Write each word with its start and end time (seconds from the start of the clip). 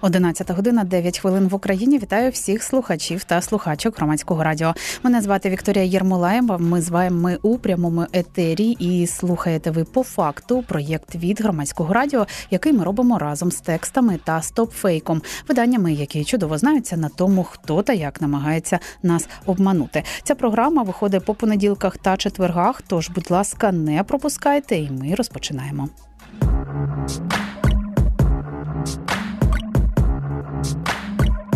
11 0.00 0.50
година 0.50 0.84
9 0.84 1.18
хвилин 1.18 1.48
в 1.48 1.54
Україні. 1.54 1.98
Вітаю 1.98 2.30
всіх 2.30 2.62
слухачів 2.62 3.24
та 3.24 3.42
слухачок 3.42 3.96
громадського 3.96 4.44
радіо. 4.44 4.74
Мене 5.02 5.20
звати 5.20 5.50
Вікторія 5.50 5.84
Єрмолаєва. 5.84 6.58
Ми 6.58 6.80
з 6.80 6.88
вами 6.88 7.38
у 7.42 7.58
прямому 7.58 8.06
етері 8.12 8.70
і 8.70 9.06
слухаєте 9.06 9.70
ви 9.70 9.84
по 9.84 10.02
факту 10.02 10.64
проєкт 10.68 11.14
від 11.14 11.40
громадського 11.40 11.94
радіо, 11.94 12.26
який 12.50 12.72
ми 12.72 12.84
робимо 12.84 13.18
разом 13.18 13.50
з 13.52 13.60
текстами 13.60 14.18
та 14.24 14.42
стопфейком, 14.42 15.22
виданнями, 15.48 15.92
які 15.92 16.24
чудово 16.24 16.58
знаються 16.58 16.96
на 16.96 17.08
тому, 17.08 17.44
хто 17.44 17.82
та 17.82 17.92
як 17.92 18.20
намагається 18.20 18.78
нас 19.02 19.28
обманути. 19.46 20.02
Ця 20.22 20.34
програма 20.34 20.82
виходить 20.82 21.24
по 21.24 21.34
понеділках 21.34 21.98
та 21.98 22.16
четвергах. 22.16 22.82
Тож, 22.86 23.10
будь 23.10 23.30
ласка, 23.30 23.72
не 23.72 24.02
пропускайте, 24.02 24.76
і 24.76 24.90
ми 24.90 25.14
розпочинаємо. 25.14 25.88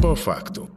По 0.02 0.14
факту. 0.14 0.68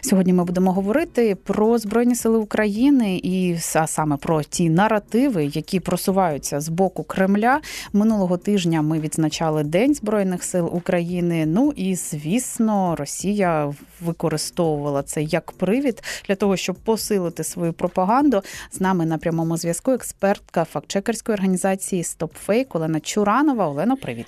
Сьогодні 0.00 0.32
ми 0.32 0.44
будемо 0.44 0.72
говорити 0.72 1.34
про 1.34 1.78
збройні 1.78 2.14
сили 2.14 2.38
України 2.38 3.20
і 3.22 3.56
а 3.74 3.86
саме 3.86 4.16
про 4.16 4.42
ті 4.42 4.70
наративи, 4.70 5.44
які 5.44 5.80
просуваються 5.80 6.60
з 6.60 6.68
боку 6.68 7.04
Кремля. 7.04 7.60
Минулого 7.92 8.36
тижня 8.36 8.82
ми 8.82 9.00
відзначали 9.00 9.64
День 9.64 9.94
збройних 9.94 10.44
сил 10.44 10.70
України. 10.76 11.46
Ну 11.46 11.72
і 11.76 11.94
звісно, 11.94 12.96
Росія 12.98 13.74
використовувала 14.00 15.02
це 15.02 15.22
як 15.22 15.52
привід 15.52 16.02
для 16.28 16.34
того, 16.34 16.56
щоб 16.56 16.76
посилити 16.76 17.44
свою 17.44 17.72
пропаганду. 17.72 18.42
З 18.70 18.80
нами 18.80 19.06
на 19.06 19.18
прямому 19.18 19.56
зв'язку 19.56 19.90
експертка 19.90 20.64
фактчекерської 20.64 21.34
організації 21.34 22.02
StopFake 22.02 22.66
Олена 22.72 23.00
Чуранова. 23.00 23.68
Олено, 23.68 23.96
привіт. 23.96 24.26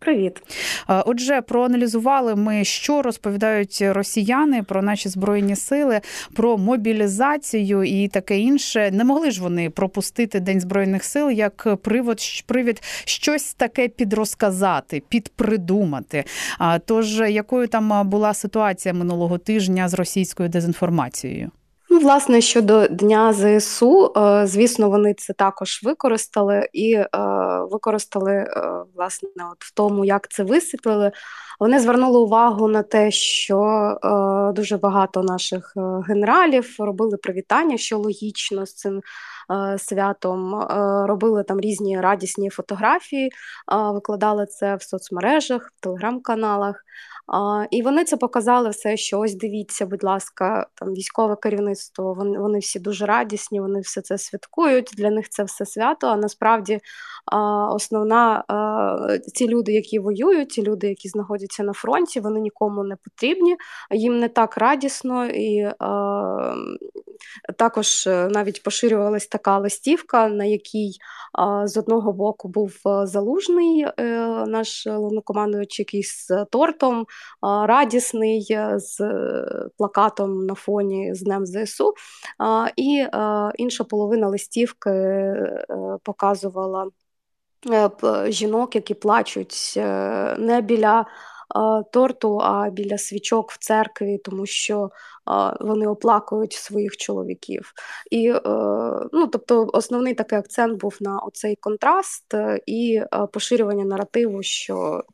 Привіт, 0.00 0.42
отже, 0.88 1.40
проаналізували 1.40 2.34
ми, 2.34 2.64
що 2.64 3.02
розповідають 3.02 3.82
росіяни 3.82 4.62
про 4.62 4.82
наші 4.82 5.08
збройні 5.08 5.56
сили, 5.56 6.00
про 6.34 6.58
мобілізацію 6.58 7.84
і 7.84 8.08
таке 8.08 8.38
інше. 8.38 8.90
Не 8.90 9.04
могли 9.04 9.30
ж 9.30 9.42
вони 9.42 9.70
пропустити 9.70 10.40
День 10.40 10.60
збройних 10.60 11.04
сил 11.04 11.30
як 11.30 11.76
привод, 11.82 12.20
привід 12.46 12.82
щось 13.04 13.54
таке 13.54 13.88
підрозказати, 13.88 15.02
підпридумати. 15.08 16.24
Тож 16.84 17.20
якою 17.20 17.68
там 17.68 18.08
була 18.08 18.34
ситуація 18.34 18.94
минулого 18.94 19.38
тижня 19.38 19.88
з 19.88 19.94
російською 19.94 20.48
дезінформацією? 20.48 21.50
Ну, 21.92 21.98
власне, 21.98 22.40
щодо 22.40 22.86
Дня 22.86 23.32
ЗСУ, 23.32 24.12
е, 24.16 24.46
звісно, 24.46 24.90
вони 24.90 25.14
це 25.14 25.32
також 25.32 25.80
використали 25.82 26.68
і 26.72 26.92
е, 26.92 27.08
використали 27.70 28.32
е, 28.32 28.46
власне 28.94 29.28
от 29.52 29.64
в 29.64 29.74
тому, 29.74 30.04
як 30.04 30.28
це 30.28 30.42
висвітлили. 30.42 31.12
Вони 31.60 31.80
звернули 31.80 32.18
увагу 32.18 32.68
на 32.68 32.82
те, 32.82 33.10
що 33.10 33.98
дуже 34.56 34.76
багато 34.76 35.22
наших 35.22 35.72
генералів 36.08 36.76
робили 36.78 37.16
привітання, 37.16 37.76
що 37.76 37.98
логічно 37.98 38.66
з 38.66 38.74
цим 38.74 39.00
святом, 39.78 40.66
робили 41.08 41.42
там 41.42 41.60
різні 41.60 42.00
радісні 42.00 42.50
фотографії, 42.50 43.30
викладали 43.92 44.46
це 44.46 44.76
в 44.76 44.82
соцмережах, 44.82 45.72
в 45.76 45.80
телеграм-каналах. 45.80 46.84
І 47.70 47.82
вони 47.82 48.04
це 48.04 48.16
показали 48.16 48.70
все, 48.70 48.96
що 48.96 49.20
ось 49.20 49.34
дивіться, 49.34 49.86
будь 49.86 50.04
ласка, 50.04 50.66
там 50.74 50.92
військове 50.94 51.36
керівництво. 51.36 52.14
Вони 52.14 52.38
вони 52.38 52.58
всі 52.58 52.80
дуже 52.80 53.06
радісні, 53.06 53.60
вони 53.60 53.80
все 53.80 54.00
це 54.00 54.18
святкують. 54.18 54.90
Для 54.96 55.10
них 55.10 55.28
це 55.28 55.44
все 55.44 55.66
свято. 55.66 56.06
А 56.06 56.16
насправді 56.16 56.78
основна 57.72 58.44
ці 59.34 59.48
люди, 59.48 59.72
які 59.72 59.98
воюють, 59.98 60.48
ті 60.48 60.62
люди, 60.62 60.88
які 60.88 61.08
знаходяться 61.08 61.62
на 61.62 61.72
фронті, 61.72 62.20
вони 62.20 62.40
нікому 62.40 62.84
не 62.84 62.96
потрібні, 62.96 63.56
їм 63.90 64.18
не 64.18 64.28
так 64.28 64.56
радісно 64.56 65.26
і 65.26 65.70
також 67.56 68.06
е, 68.06 68.28
навіть 68.28 68.62
поширювалась 68.62 69.26
така 69.26 69.58
листівка, 69.58 70.28
на 70.28 70.44
якій 70.44 70.92
з 71.64 71.76
одного 71.76 72.12
боку 72.12 72.48
був 72.48 72.76
е, 72.86 73.06
залужний 73.06 73.86
е, 73.96 74.04
наш 74.46 74.86
головнокомандувач, 74.86 75.78
який 75.78 76.02
з 76.02 76.30
тортом 76.50 77.06
радісний, 77.42 78.58
з 78.76 79.00
плакатом 79.78 80.46
на 80.46 80.54
фоні 80.54 81.14
з 81.14 81.22
Днем 81.22 81.46
ЗСУ. 81.46 81.94
І 82.76 83.06
інша 83.56 83.84
половина 83.84 84.28
листівки 84.28 84.90
показувала 86.02 86.86
жінок, 88.28 88.74
які 88.74 88.94
плачуть 88.94 89.74
не 90.38 90.60
біля 90.64 91.06
торту, 91.92 92.38
а 92.42 92.70
біля 92.70 92.98
свічок 92.98 93.52
в 93.52 93.58
церкві, 93.58 94.18
тому 94.24 94.46
що 94.46 94.90
вони 95.60 95.86
оплакують 95.86 96.52
своїх 96.52 96.96
чоловіків. 96.96 97.72
І 98.10 98.28
е, 98.28 98.40
ну, 99.12 99.26
тобто 99.26 99.70
основний 99.72 100.14
такий 100.14 100.38
акцент 100.38 100.80
був 100.80 100.96
на 101.00 101.18
оцей 101.18 101.56
контраст 101.56 102.34
е, 102.34 102.60
і 102.66 102.94
е, 102.94 103.26
поширювання 103.32 103.84
наративу, 103.84 104.42
що 104.42 105.04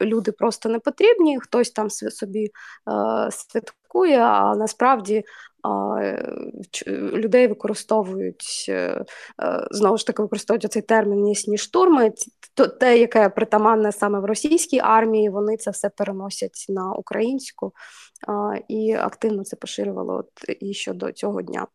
люди 0.00 0.32
просто 0.32 0.68
не 0.68 0.78
потрібні, 0.78 1.40
хтось 1.40 1.70
там 1.70 1.90
собі 1.90 2.50
святкує, 3.30 4.18
а 4.18 4.56
насправді. 4.56 5.24
Людей 7.12 7.46
використовують 7.46 8.70
знову 9.70 9.98
ж 9.98 10.06
таки 10.06 10.22
використовують 10.22 10.72
цей 10.72 10.82
термін 10.82 11.22
«нісні 11.22 11.58
штурми. 11.58 12.12
Те, 12.80 12.98
яке 12.98 13.28
притаманне 13.28 13.92
саме 13.92 14.20
в 14.20 14.24
російській 14.24 14.78
армії, 14.78 15.30
вони 15.30 15.56
це 15.56 15.70
все 15.70 15.88
переносять 15.88 16.66
на 16.68 16.92
українську 16.92 17.72
і 18.68 18.92
активно 18.92 19.44
це 19.44 19.56
поширювало 19.56 20.14
от 20.14 20.30
і 20.60 20.74
щодо 20.74 21.12
цього 21.12 21.42
дня. 21.42 21.66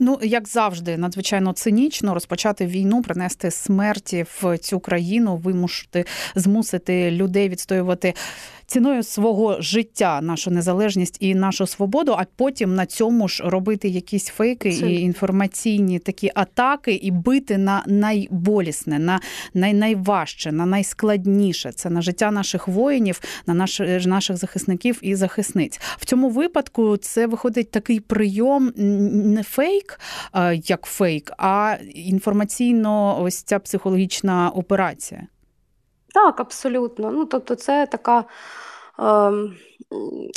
Ну, 0.00 0.18
як 0.22 0.48
завжди, 0.48 0.96
надзвичайно 0.96 1.52
цинічно 1.52 2.14
розпочати 2.14 2.66
війну, 2.66 3.02
принести 3.02 3.50
смерті 3.50 4.26
в 4.40 4.58
цю 4.58 4.80
країну, 4.80 5.36
вимушити 5.36 6.04
змусити 6.34 7.10
людей 7.10 7.48
відстоювати 7.48 8.14
ціною 8.72 9.02
свого 9.02 9.56
життя 9.60 10.20
нашу 10.20 10.50
незалежність 10.50 11.16
і 11.20 11.34
нашу 11.34 11.66
свободу, 11.66 12.14
а 12.18 12.24
потім 12.36 12.74
на 12.74 12.86
цьому 12.86 13.28
ж 13.28 13.42
робити 13.46 13.88
якісь 13.88 14.26
фейки 14.26 14.72
Це... 14.72 14.86
і 14.86 15.00
інформаційні 15.00 15.98
такі 15.98 16.30
атаки, 16.34 16.92
і 16.94 17.10
бити 17.10 17.58
на 17.58 17.82
найболісне, 17.86 18.98
на 18.98 19.20
най 19.54 19.74
найважче, 19.74 20.52
на 20.52 20.66
найскладніше. 20.66 21.72
Це 21.72 21.90
на 21.90 22.02
життя 22.02 22.30
наших 22.30 22.68
воїнів, 22.68 23.20
на 23.46 23.54
наш, 23.54 23.80
наших 24.06 24.36
захисників 24.36 24.98
і 25.02 25.14
захисниць. 25.14 25.80
В 25.98 26.04
цьому 26.04 26.28
випадку 26.28 26.96
це 26.96 27.26
виходить 27.26 27.70
такий 27.70 28.00
прийом 28.00 28.72
не 28.76 29.42
фейк, 29.52 30.00
як 30.64 30.86
фейк, 30.86 31.32
а 31.38 31.76
інформаційно 31.94 33.22
ось 33.22 33.42
ця 33.42 33.58
психологічна 33.58 34.50
операція. 34.54 35.26
Так, 36.14 36.40
абсолютно. 36.40 37.10
Ну, 37.10 37.24
тобто, 37.24 37.54
це 37.54 37.86
така 37.86 38.24
е, 38.98 39.32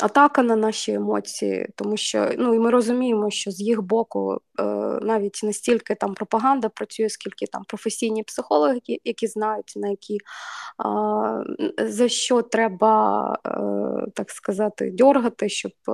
атака 0.02 0.42
на 0.42 0.56
наші 0.56 0.92
емоції, 0.92 1.68
тому 1.76 1.96
що 1.96 2.30
ну, 2.38 2.54
і 2.54 2.58
ми 2.58 2.70
розуміємо, 2.70 3.30
що 3.30 3.50
з 3.50 3.60
їх 3.60 3.82
боку 3.82 4.40
е, 4.60 4.64
навіть 5.02 5.40
не 5.42 5.52
стільки 5.52 5.94
там 5.94 6.14
пропаганда 6.14 6.68
працює, 6.68 7.08
скільки 7.08 7.46
там 7.46 7.62
професійні 7.68 8.22
психологи, 8.22 8.80
які 9.04 9.26
знають, 9.26 9.72
на 9.76 9.88
які 9.88 10.14
е, 10.16 11.88
за 11.88 12.08
що 12.08 12.42
треба, 12.42 13.38
е, 13.46 14.10
так 14.14 14.30
сказати, 14.30 14.90
дьоргати, 14.90 15.48
щоб 15.48 15.72
е, 15.88 15.92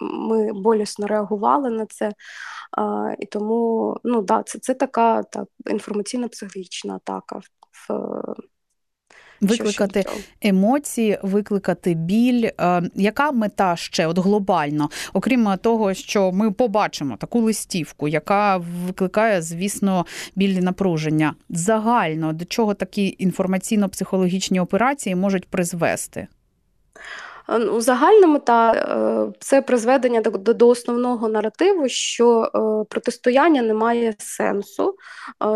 ми 0.00 0.52
болісно 0.52 1.06
реагували 1.06 1.70
на 1.70 1.86
це. 1.86 2.12
І 3.18 3.26
тому 3.26 3.96
ну, 4.04 4.22
да, 4.22 4.42
це 4.42 4.58
це 4.58 4.74
така 4.74 5.22
так, 5.22 5.48
інформаційно 5.70 6.28
психологічна 6.28 6.94
атака. 6.94 7.40
в 7.88 7.88
викликати 9.40 10.04
емоції, 10.42 11.18
викликати 11.22 11.94
біль. 11.94 12.48
Е, 12.60 12.82
яка 12.94 13.32
мета 13.32 13.76
ще 13.76 14.06
от 14.06 14.18
глобально, 14.18 14.90
окрім 15.12 15.48
того, 15.62 15.94
що 15.94 16.32
ми 16.32 16.50
побачимо 16.50 17.16
таку 17.16 17.40
листівку, 17.40 18.08
яка 18.08 18.56
викликає, 18.56 19.42
звісно, 19.42 20.06
біль 20.36 20.54
і 20.54 20.60
напруження, 20.60 21.34
загально 21.48 22.32
до 22.32 22.44
чого 22.44 22.74
такі 22.74 23.16
інформаційно-психологічні 23.20 24.60
операції 24.60 25.14
можуть 25.14 25.48
призвести? 25.48 26.26
Ну, 27.50 27.80
загальна 27.80 28.26
мета 28.26 28.72
е, 28.72 29.32
це 29.40 29.62
призведення 29.62 30.20
до, 30.20 30.68
основного 30.68 31.28
наративу, 31.28 31.88
що 31.88 32.42
е, 32.42 32.48
протистояння 32.90 33.62
не 33.62 33.74
має 33.74 34.14
сенсу, 34.18 34.94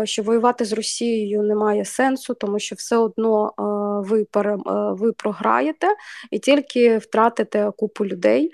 е, 0.01 0.05
що 0.05 0.23
воювати 0.23 0.65
з 0.65 0.73
Росією 0.73 1.41
не 1.41 1.55
має 1.55 1.85
сенсу, 1.85 2.33
тому 2.33 2.59
що 2.59 2.75
все 2.75 2.97
одно 2.97 3.53
ви 4.07 4.25
ви 4.97 5.11
програєте 5.11 5.87
і 6.31 6.39
тільки 6.39 6.97
втратите 6.97 7.71
купу 7.77 8.05
людей. 8.05 8.51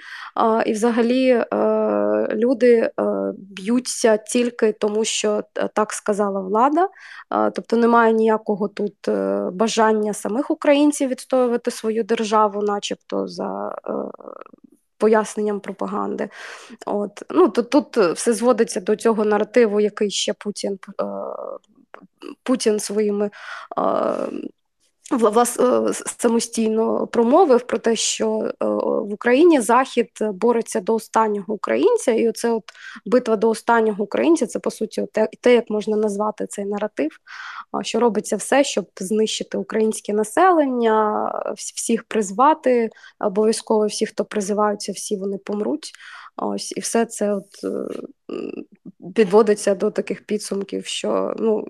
І 0.65 0.73
взагалі 0.73 1.43
люди 2.29 2.91
б'ються 3.37 4.17
тільки 4.17 4.71
тому, 4.71 5.05
що 5.05 5.43
так 5.75 5.93
сказала 5.93 6.39
влада, 6.39 6.87
тобто 7.55 7.77
немає 7.77 8.13
ніякого 8.13 8.67
тут 8.67 8.95
бажання 9.51 10.13
самих 10.13 10.51
українців 10.51 11.09
відстоювати 11.09 11.71
свою 11.71 12.03
державу, 12.03 12.61
начебто 12.61 13.28
за 13.29 13.75
е, 13.87 13.91
поясненням 14.97 15.59
пропаганди. 15.59 16.29
От. 16.85 17.23
Ну, 17.29 17.49
Тут 17.49 17.69
тут 17.69 17.97
все 17.97 18.33
зводиться 18.33 18.81
до 18.81 18.95
цього 18.95 19.25
наративу, 19.25 19.79
який 19.79 20.09
ще 20.09 20.33
Путін 20.33 20.79
е, 21.01 21.05
Путін 22.43 22.79
своїми. 22.79 23.31
Е, 23.77 23.81
влас, 25.11 25.59
е, 25.59 25.93
самостійно 26.17 27.07
промовив 27.07 27.67
про 27.67 27.77
те, 27.77 27.95
що 27.95 28.39
е, 28.39 28.65
в 28.65 29.13
Україні 29.13 29.61
Захід 29.61 30.09
бореться 30.21 30.79
до 30.79 30.95
останнього 30.95 31.53
українця, 31.53 32.11
і 32.11 32.29
оце 32.29 32.51
от 32.51 32.63
битва 33.05 33.35
до 33.35 33.49
останнього 33.49 34.03
українця 34.03 34.47
це 34.47 34.59
по 34.59 34.71
суті 34.71 35.05
те, 35.13 35.29
те, 35.41 35.53
як 35.53 35.69
можна 35.69 35.97
назвати 35.97 36.47
цей 36.47 36.65
наратив, 36.65 37.11
що 37.81 37.99
робиться 37.99 38.35
все, 38.35 38.63
щоб 38.63 38.85
знищити 38.99 39.57
українське 39.57 40.13
населення, 40.13 41.31
всіх 41.55 42.03
призвати, 42.03 42.89
обов'язково 43.19 43.87
всі, 43.87 44.05
хто 44.05 44.25
призиваються, 44.25 44.91
всі 44.91 45.17
вони 45.17 45.37
помруть. 45.37 45.91
Ось 46.37 46.71
і 46.77 46.79
все 46.79 47.05
це 47.05 47.33
от 47.33 47.63
е, 47.63 48.01
підводиться 49.15 49.75
до 49.75 49.91
таких 49.91 50.25
підсумків, 50.25 50.85
що 50.85 51.33
ну 51.39 51.67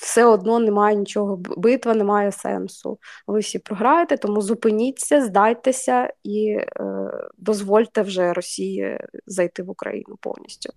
все 0.00 0.24
одно 0.24 0.58
немає 0.58 0.96
нічого. 0.96 1.36
Битва 1.36 1.94
не 1.94 2.04
має 2.04 2.32
сенсу. 2.32 2.98
Ви 3.26 3.40
всі 3.40 3.58
програєте, 3.58 4.16
тому 4.16 4.42
зупиніться, 4.42 5.24
здайтеся 5.24 6.12
і 6.24 6.48
е, 6.50 6.66
дозвольте 7.38 8.02
вже 8.02 8.32
Росії 8.32 8.98
зайти 9.26 9.62
в 9.62 9.70
Україну 9.70 10.16
повністю 10.20 10.72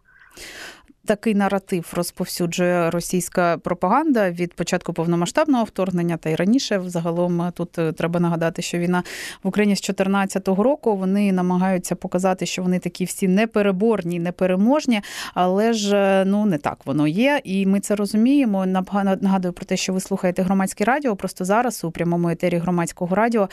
такий 1.06 1.36
наратив 1.36 1.94
розповсюджує 1.96 2.90
російська 2.90 3.58
пропаганда 3.58 4.32
від 4.32 4.54
початку 4.54 4.94
повномасштабного 4.94 5.64
вторгнення, 5.64 6.18
та 6.18 6.30
й 6.30 6.36
раніше 6.36 6.82
загалом 6.86 7.42
е, 7.42 7.52
тут 7.56 7.80
е, 7.80 7.92
треба 7.92 8.20
нагадати, 8.20 8.62
що 8.62 8.78
війна 8.78 9.04
в 9.44 9.48
Україні 9.48 9.76
з 9.76 9.82
2014 9.82 10.48
року 10.48 10.96
вони 10.96 11.32
намагаються 11.32 11.96
показати, 11.96 12.46
що 12.46 12.62
вони 12.62 12.80
такі 12.80 13.06
всі 13.06 13.28
непереборні, 13.28 14.20
непереможні, 14.20 15.02
але 15.34 15.74
ж 15.74 15.96
е, 15.96 16.26
ну 16.26 16.46
не 16.46 16.58
так 16.58 16.86
воно 16.86 17.08
є, 17.08 17.42
і 17.44 17.66
ми 17.66 17.80
це 17.80 17.96
розуміємо. 17.96 18.66
Нагадую 18.66 19.54
про 19.54 19.66
те, 19.66 19.78
що 19.78 19.94
ви 19.94 20.00
слухаєте 20.00 20.44
громадське 20.44 20.84
радіо. 20.84 21.16
Просто 21.16 21.46
зараз 21.46 21.84
у 21.84 21.92
прямому 21.92 22.30
етері 22.30 22.58
громадського 22.58 23.16
радіо 23.16 23.50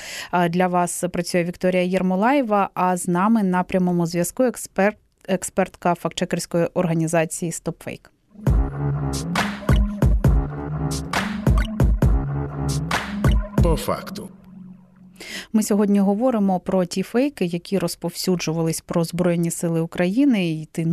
для 0.49 0.67
вас 0.67 1.05
працює 1.13 1.45
Вікторія 1.45 1.83
Єрмолаєва. 1.83 2.71
А 2.75 2.97
з 2.97 3.09
нами 3.09 3.43
на 3.43 3.63
прямому 3.63 4.07
зв'язку 4.07 4.43
експерт 4.43 4.97
експертка 5.29 5.95
фактчекерської 5.95 6.67
організації 6.75 7.51
StopFake. 7.51 8.09
По 13.63 13.77
факту. 13.77 14.29
Ми 15.53 15.63
сьогодні 15.63 16.01
говоримо 16.01 16.61
про 16.61 16.85
ті 16.85 17.03
фейки, 17.03 17.45
які 17.45 17.79
розповсюджувались 17.79 18.81
про 18.81 19.05
Збройні 19.05 19.51
Сили 19.51 19.81
України, 19.81 20.51
і 20.51 20.65
ти 20.73 20.87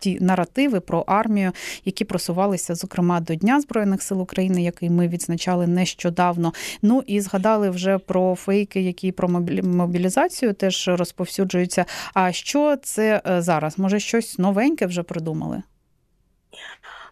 ті 0.00 0.18
наративи 0.20 0.80
про 0.80 1.04
армію, 1.06 1.52
які 1.84 2.04
просувалися, 2.04 2.74
зокрема, 2.74 3.20
до 3.20 3.34
Дня 3.34 3.60
Збройних 3.60 4.02
сил 4.02 4.22
України, 4.22 4.62
який 4.62 4.90
ми 4.90 5.08
відзначали 5.08 5.66
нещодавно. 5.66 6.52
Ну 6.82 7.02
і 7.06 7.20
згадали 7.20 7.70
вже 7.70 7.98
про 7.98 8.34
фейки, 8.34 8.80
які 8.80 9.12
про 9.12 9.28
мобілізацію 9.62 10.52
теж 10.52 10.88
розповсюджуються. 10.88 11.84
А 12.14 12.32
що 12.32 12.76
це 12.82 13.22
е, 13.26 13.42
зараз? 13.42 13.78
Може, 13.78 14.00
щось 14.00 14.38
новеньке 14.38 14.86
вже 14.86 15.02
придумали? 15.02 15.62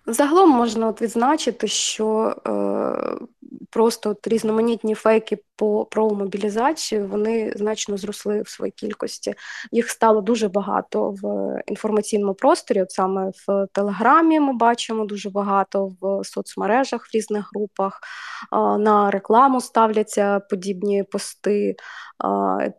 Загалом 0.07 0.51
можна 0.51 0.87
от 0.87 1.03
відзначити, 1.03 1.69
що 1.69 2.37
е, 2.47 3.27
просто 3.71 4.11
от 4.11 4.29
різноманітні 4.29 4.95
фейки 4.95 5.39
по 5.59 5.85
про 5.85 6.11
мобілізацію 6.11 7.07
вони 7.07 7.53
значно 7.57 7.97
зросли 7.97 8.43
в 8.43 8.49
своїй 8.49 8.73
кількості. 8.73 9.35
Їх 9.73 9.91
стало 9.91 10.21
дуже 10.21 10.49
багато 10.49 11.15
в 11.23 11.55
інформаційному 11.67 12.35
просторі. 12.35 12.83
От 12.83 12.91
саме 12.91 13.31
в 13.49 13.67
Телеграмі 13.73 14.41
ми 14.41 14.53
бачимо 14.53 15.05
дуже 15.05 15.31
багато 15.31 15.91
в 16.01 16.25
соцмережах 16.25 17.07
в 17.07 17.17
різних 17.17 17.51
групах. 17.55 18.01
На 18.79 19.11
рекламу 19.11 19.61
ставляться 19.61 20.41
подібні 20.41 21.05
пости. 21.05 21.77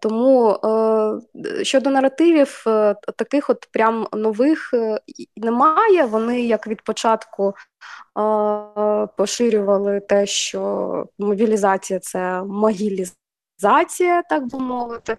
Тому 0.02 0.52
е, 0.52 1.64
щодо 1.64 1.90
наративів, 1.90 2.64
е, 2.68 2.96
таких 3.18 3.50
от 3.50 3.68
прям 3.74 4.08
нових 4.14 4.74
е, 4.74 5.00
немає. 5.38 6.06
Вони 6.06 6.42
як 6.42 6.68
від 6.68 6.82
початку 6.82 7.54
поширювали 9.18 10.00
те, 10.00 10.26
що 10.26 11.06
мобілізація 11.20 12.00
це 12.00 12.44
могілізація, 12.44 14.22
так 14.30 14.48
би 14.48 14.60
мовити, 14.60 15.18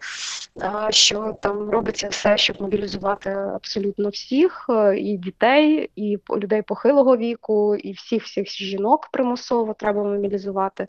що 0.91 1.37
там 1.43 1.71
робиться 1.71 2.09
все, 2.09 2.39
щоб 2.39 2.63
мобілізувати 2.63 3.31
абсолютно 3.31 4.09
всіх, 4.09 4.67
е, 4.69 4.99
і 4.99 5.17
дітей, 5.17 5.91
і 5.97 6.19
людей 6.31 6.63
похилого 6.63 7.17
віку, 7.17 7.77
і 7.77 7.93
всіх 7.93 8.25
всіх 8.25 8.49
жінок 8.49 9.09
примусово 9.13 9.75
треба 9.75 10.05
мобілізувати. 10.05 10.87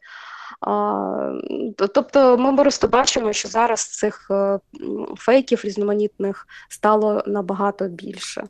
Тобто 1.94 2.38
ми 2.38 2.56
просто 2.56 2.88
бачимо, 2.88 3.34
що 3.34 3.50
зараз 3.50 3.86
цих 3.86 4.28
е, 4.32 4.60
фейків 5.18 5.62
різноманітних 5.64 6.48
стало 6.70 7.24
набагато 7.28 7.88
більше. 7.88 8.44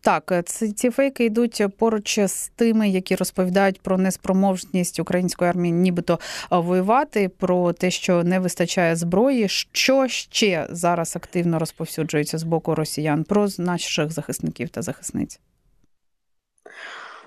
Так, 0.00 0.42
ці, 0.44 0.72
ці 0.72 0.90
фейки 0.90 1.24
йдуть 1.24 1.62
поруч 1.78 2.18
з 2.18 2.48
тими, 2.48 2.88
які 2.88 3.16
розповідають 3.16 3.80
про 3.80 3.98
неспроможність 3.98 5.00
української 5.00 5.50
армії, 5.50 5.72
нібито 5.72 6.18
воювати, 6.50 7.28
про 7.28 7.72
те, 7.72 7.90
що 7.90 8.24
не 8.24 8.38
вистачає 8.38 8.96
зброї. 8.96 9.48
Що 9.48 10.08
ще 10.08 10.66
зараз 10.70 11.16
активно 11.16 11.58
розповсюджується 11.58 12.38
з 12.38 12.42
боку 12.42 12.74
росіян 12.74 13.24
про 13.24 13.48
наших 13.58 14.12
захисників 14.12 14.68
та 14.68 14.82
захисниць? 14.82 15.40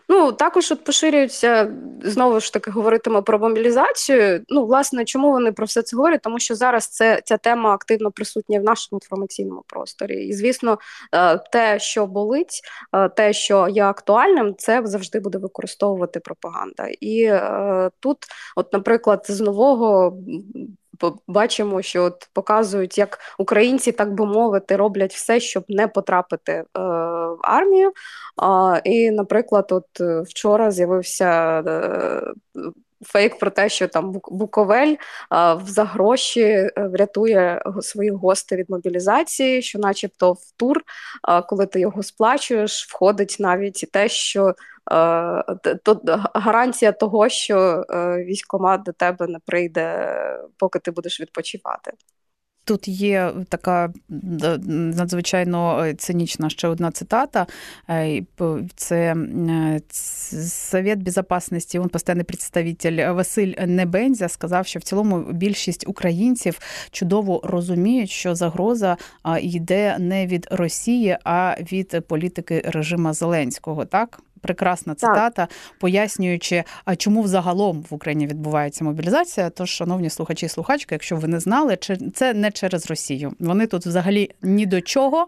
Ну 0.09 0.31
також 0.31 0.71
от 0.71 0.83
поширюються 0.83 1.71
знову 2.03 2.39
ж 2.39 2.53
таки 2.53 2.71
говоритиме 2.71 3.21
про 3.21 3.39
мобілізацію. 3.39 4.43
Ну, 4.49 4.65
власне, 4.65 5.05
чому 5.05 5.31
вони 5.31 5.51
про 5.51 5.65
все 5.65 5.81
це 5.81 5.97
говорять? 5.97 6.21
Тому 6.21 6.39
що 6.39 6.55
зараз 6.55 6.87
це 6.87 7.21
ця 7.25 7.37
тема 7.37 7.73
активно 7.73 8.11
присутня 8.11 8.59
в 8.59 8.63
нашому 8.63 8.99
інформаційному 9.03 9.63
просторі. 9.67 10.27
І 10.27 10.33
звісно, 10.33 10.79
е, 11.13 11.37
те, 11.37 11.79
що 11.79 12.07
болить, 12.07 12.61
е, 12.93 13.09
те, 13.09 13.33
що 13.33 13.67
є 13.67 13.83
актуальним, 13.83 14.55
це 14.57 14.81
завжди 14.85 15.19
буде 15.19 15.37
використовувати 15.37 16.19
пропаганда. 16.19 16.87
І 17.01 17.23
е, 17.23 17.89
тут, 17.99 18.17
от, 18.55 18.73
наприклад, 18.73 19.25
з 19.29 19.41
нового 19.41 20.17
бачимо, 21.27 21.81
що 21.81 22.03
от 22.03 22.29
показують, 22.33 22.97
як 22.97 23.19
українці, 23.37 23.91
так 23.91 24.13
би 24.13 24.25
мовити, 24.25 24.75
роблять 24.75 25.13
все, 25.13 25.39
щоб 25.39 25.63
не 25.69 25.87
потрапити 25.87 26.51
е, 26.51 26.65
в 26.73 27.39
армію. 27.41 27.91
І, 28.83 29.11
наприклад, 29.11 29.67
от 29.69 30.01
е, 30.01 30.21
вчора 30.21 30.71
з'явився. 30.71 31.59
Е, 31.67 32.33
Фейк 33.05 33.39
про 33.39 33.51
те, 33.51 33.69
що 33.69 33.87
там 33.87 34.21
Буковель 34.27 34.95
а, 35.29 35.59
за 35.65 35.83
гроші 35.83 36.69
врятує 36.77 37.61
своїх 37.81 38.13
гостей 38.13 38.57
від 38.57 38.69
мобілізації, 38.69 39.61
що, 39.61 39.79
начебто, 39.79 40.33
в 40.33 40.51
тур, 40.57 40.81
а, 41.21 41.41
коли 41.41 41.65
ти 41.65 41.79
його 41.79 42.03
сплачуєш, 42.03 42.87
входить 42.89 43.37
навіть 43.39 43.83
і 43.83 43.85
те, 43.85 44.09
що 44.09 44.53
то 45.83 46.01
гарантія 46.33 46.91
того, 46.91 47.29
що 47.29 47.85
е, 47.89 48.25
військкомат 48.25 48.83
до 48.83 48.91
тебе 48.91 49.27
не 49.27 49.39
прийде, 49.45 50.17
поки 50.57 50.79
ти 50.79 50.91
будеш 50.91 51.21
відпочивати. 51.21 51.91
Тут 52.65 52.87
є 52.87 53.33
така 53.49 53.93
надзвичайно 54.67 55.85
е, 55.85 55.93
цинічна 55.93 56.49
ще 56.49 56.67
одна 56.67 56.91
цитата. 56.91 57.47
Це 58.75 59.15
Совет 60.47 61.03
безопасности, 61.03 61.79
він 61.79 61.89
постійний 61.89 62.23
представитель 62.23 63.13
Василь 63.13 63.53
Небензя 63.65 64.29
сказав, 64.29 64.67
що 64.67 64.79
в 64.79 64.83
цілому 64.83 65.19
більшість 65.19 65.87
українців 65.87 66.59
чудово 66.91 67.41
розуміють, 67.43 68.09
що 68.09 68.35
загроза 68.35 68.97
йде 69.41 69.97
не 69.99 70.27
від 70.27 70.47
Росії, 70.51 71.17
а 71.23 71.55
від 71.71 72.07
політики 72.07 72.61
режима 72.65 73.13
Зеленського. 73.13 73.85
Так 73.85 74.19
прекрасна 74.43 74.95
цитата, 74.95 75.47
пояснюючи, 75.79 76.63
а 76.85 76.95
чому 76.95 77.21
взагалом 77.21 77.85
в 77.89 77.93
Україні 77.93 78.27
відбувається 78.27 78.83
мобілізація. 78.83 79.49
Тож, 79.49 79.69
шановні 79.69 80.09
слухачі 80.09 80.45
і 80.45 80.49
слухачки, 80.49 80.95
якщо 80.95 81.15
ви 81.15 81.27
не 81.27 81.39
знали, 81.39 81.77
це 82.13 82.33
не 82.33 82.51
через 82.51 82.89
Росію. 82.89 83.33
Вони 83.39 83.67
тут 83.67 83.85
взагалі 83.85 84.31
ні 84.41 84.65
до 84.65 84.81
чого. 84.81 85.27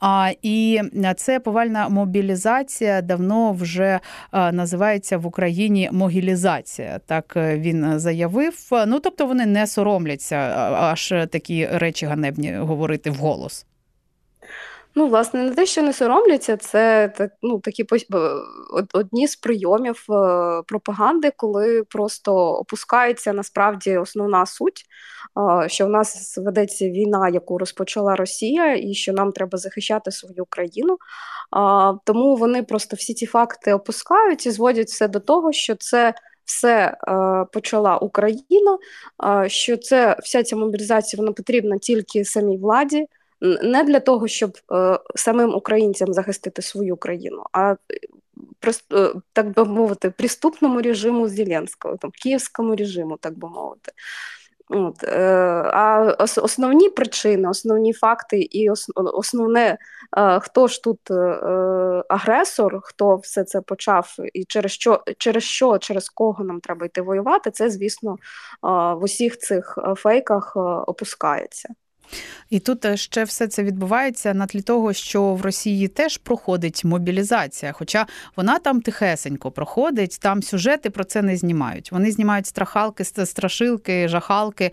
А, 0.00 0.32
І 0.42 0.80
це 1.16 1.40
повальна 1.40 1.88
мобілізація 1.88 3.02
давно 3.02 3.52
вже 3.52 4.00
називається 4.32 5.18
в 5.18 5.26
Україні 5.26 5.88
могілізація. 5.92 7.00
Так 7.06 7.32
е, 7.36 7.58
він 7.58 7.98
заявив. 7.98 8.68
Ну 8.86 9.00
тобто 9.00 9.26
вони 9.26 9.46
не 9.46 9.66
соромляться 9.66 10.36
аж 10.72 11.14
такі 11.30 11.66
речі 11.66 12.06
ганебні 12.06 12.52
говорити 12.52 13.10
вголос. 13.10 13.66
Ну, 14.96 15.08
власне, 15.08 15.42
не 15.42 15.50
те, 15.54 15.66
що 15.66 15.82
не 15.82 15.92
соромляться, 15.92 16.56
це 16.56 17.08
так, 17.08 17.32
ну, 17.42 17.60
такі 17.60 17.86
одні 18.92 19.28
з 19.28 19.36
прийомів 19.36 20.06
е, 20.10 20.62
пропаганди, 20.66 21.32
коли 21.36 21.82
просто 21.82 22.34
опускається 22.34 23.32
насправді 23.32 23.96
основна 23.98 24.46
суть, 24.46 24.84
що 25.66 25.86
в 25.86 25.90
нас 25.90 26.38
ведеться 26.38 26.88
війна, 26.88 27.28
яку 27.28 27.58
розпочала 27.58 28.16
Росія, 28.16 28.76
і 28.76 28.94
що 28.94 29.12
нам 29.12 29.32
треба 29.32 29.58
захищати 29.58 30.10
свою 30.10 30.44
країну. 30.48 30.98
Тому 32.04 32.36
вони 32.36 32.62
просто 32.62 32.96
всі 32.96 33.14
ці 33.14 33.26
факти 33.26 33.72
опускають 33.72 34.46
і 34.46 34.50
зводять 34.50 34.88
все 34.88 35.08
до 35.08 35.20
того, 35.20 35.52
що 35.52 35.74
це. 35.74 36.14
Все 36.46 36.86
е, 36.86 36.96
почала 37.52 37.96
Україна, 37.96 38.78
е, 39.24 39.48
що 39.48 39.76
це 39.76 40.16
вся 40.22 40.42
ця 40.42 40.56
мобілізація 40.56 41.20
вона 41.20 41.32
потрібна 41.32 41.78
тільки 41.78 42.24
самій 42.24 42.58
владі, 42.58 43.06
не 43.62 43.84
для 43.84 44.00
того, 44.00 44.28
щоб 44.28 44.58
е, 44.72 44.98
самим 45.14 45.54
українцям 45.54 46.12
захистити 46.12 46.62
свою 46.62 46.96
країну, 46.96 47.42
а 47.52 47.76
просто 48.60 48.98
е, 48.98 49.20
так 49.32 49.54
би 49.54 49.64
мовити, 49.64 50.10
приступному 50.10 50.82
режиму 50.82 51.28
Зеленського, 51.28 51.96
там 51.96 52.10
київському 52.10 52.76
режиму, 52.76 53.16
так 53.16 53.38
би 53.38 53.48
мовити. 53.48 53.92
От, 54.68 55.04
е, 55.04 55.20
А 55.72 56.16
основні 56.42 56.90
причини, 56.90 57.48
основні 57.48 57.92
факти 57.92 58.40
і 58.40 58.70
основне, 58.96 59.78
е, 60.16 60.40
хто 60.40 60.68
ж 60.68 60.82
тут 60.82 61.10
е, 61.10 61.14
агресор, 62.08 62.80
хто 62.82 63.16
все 63.16 63.44
це 63.44 63.60
почав, 63.60 64.16
і 64.34 64.44
через 64.44 64.72
що, 64.72 65.02
через 65.18 65.42
що, 65.42 65.78
через 65.78 66.08
кого 66.08 66.44
нам 66.44 66.60
треба 66.60 66.86
йти 66.86 67.02
воювати, 67.02 67.50
це, 67.50 67.70
звісно, 67.70 68.16
в 68.62 69.02
усіх 69.02 69.38
цих 69.38 69.78
фейках 69.96 70.56
опускається. 70.86 71.68
І 72.50 72.58
тут 72.58 72.84
е, 72.84 72.96
ще 72.96 73.24
все 73.24 73.46
це 73.46 73.62
відбувається 73.62 74.34
на 74.34 74.46
тлі 74.46 74.62
того, 74.62 74.92
що 74.92 75.34
в 75.34 75.42
Росії 75.42 75.88
теж 75.88 76.18
проходить 76.18 76.84
мобілізація, 76.84 77.72
хоча 77.72 78.06
вона 78.36 78.58
там 78.58 78.80
тихесенько 78.80 79.50
проходить, 79.50 80.18
там 80.20 80.42
сюжети 80.42 80.90
про 80.90 81.04
це 81.04 81.22
не 81.22 81.36
знімають. 81.36 81.92
Вони 81.92 82.10
знімають 82.10 82.46
страхалки, 82.46 83.04
страшилки, 83.04 84.08
жахалки 84.08 84.70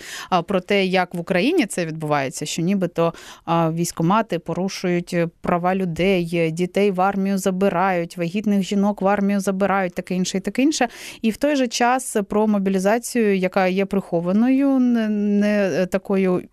про 0.48 0.60
те, 0.60 0.86
як 0.86 1.14
в 1.14 1.20
Україні 1.20 1.66
це 1.66 1.86
відбувається, 1.86 2.46
що 2.46 2.62
нібито 2.62 3.14
військомати 3.48 4.40
порушують 4.40 5.16
права 5.42 5.76
людей, 5.76 6.52
дітей 6.52 6.92
в 6.92 7.02
армію 7.02 7.38
забирають, 7.38 8.18
вагітних 8.18 8.64
жінок 8.64 9.02
в 9.02 9.08
армію 9.08 9.40
забирають, 9.40 9.94
таке 9.94 10.16
інше, 10.16 10.38
і 10.38 10.42
таке 10.42 10.62
інше. 10.62 10.88
І 11.22 11.32
в 11.32 11.38
той 11.38 11.56
же 11.56 11.68
час 11.68 12.18
про 12.30 12.48
мобілізацію, 12.48 13.38
яка 13.38 13.68
є 13.68 13.86
прихованою, 13.86 14.80
не 14.80 15.86
такою 15.92 16.44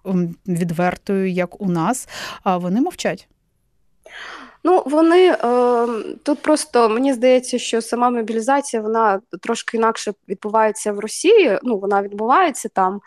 відвертою, 0.68 1.30
як 1.30 1.60
у 1.60 1.68
нас, 1.68 2.08
а 2.42 2.56
вони 2.56 2.80
мовчать. 2.80 3.28
Ну, 4.64 4.82
вони 4.86 5.30
е, 5.30 5.86
тут 6.22 6.42
просто 6.42 6.88
мені 6.88 7.12
здається, 7.12 7.58
що 7.58 7.82
сама 7.82 8.10
мобілізація 8.10 8.82
вона 8.82 9.20
трошки 9.42 9.76
інакше 9.76 10.12
відбувається 10.28 10.92
в 10.92 10.98
Росії. 10.98 11.58
Ну, 11.62 11.78
вона 11.78 12.02
відбувається 12.02 12.68
там, 12.68 13.00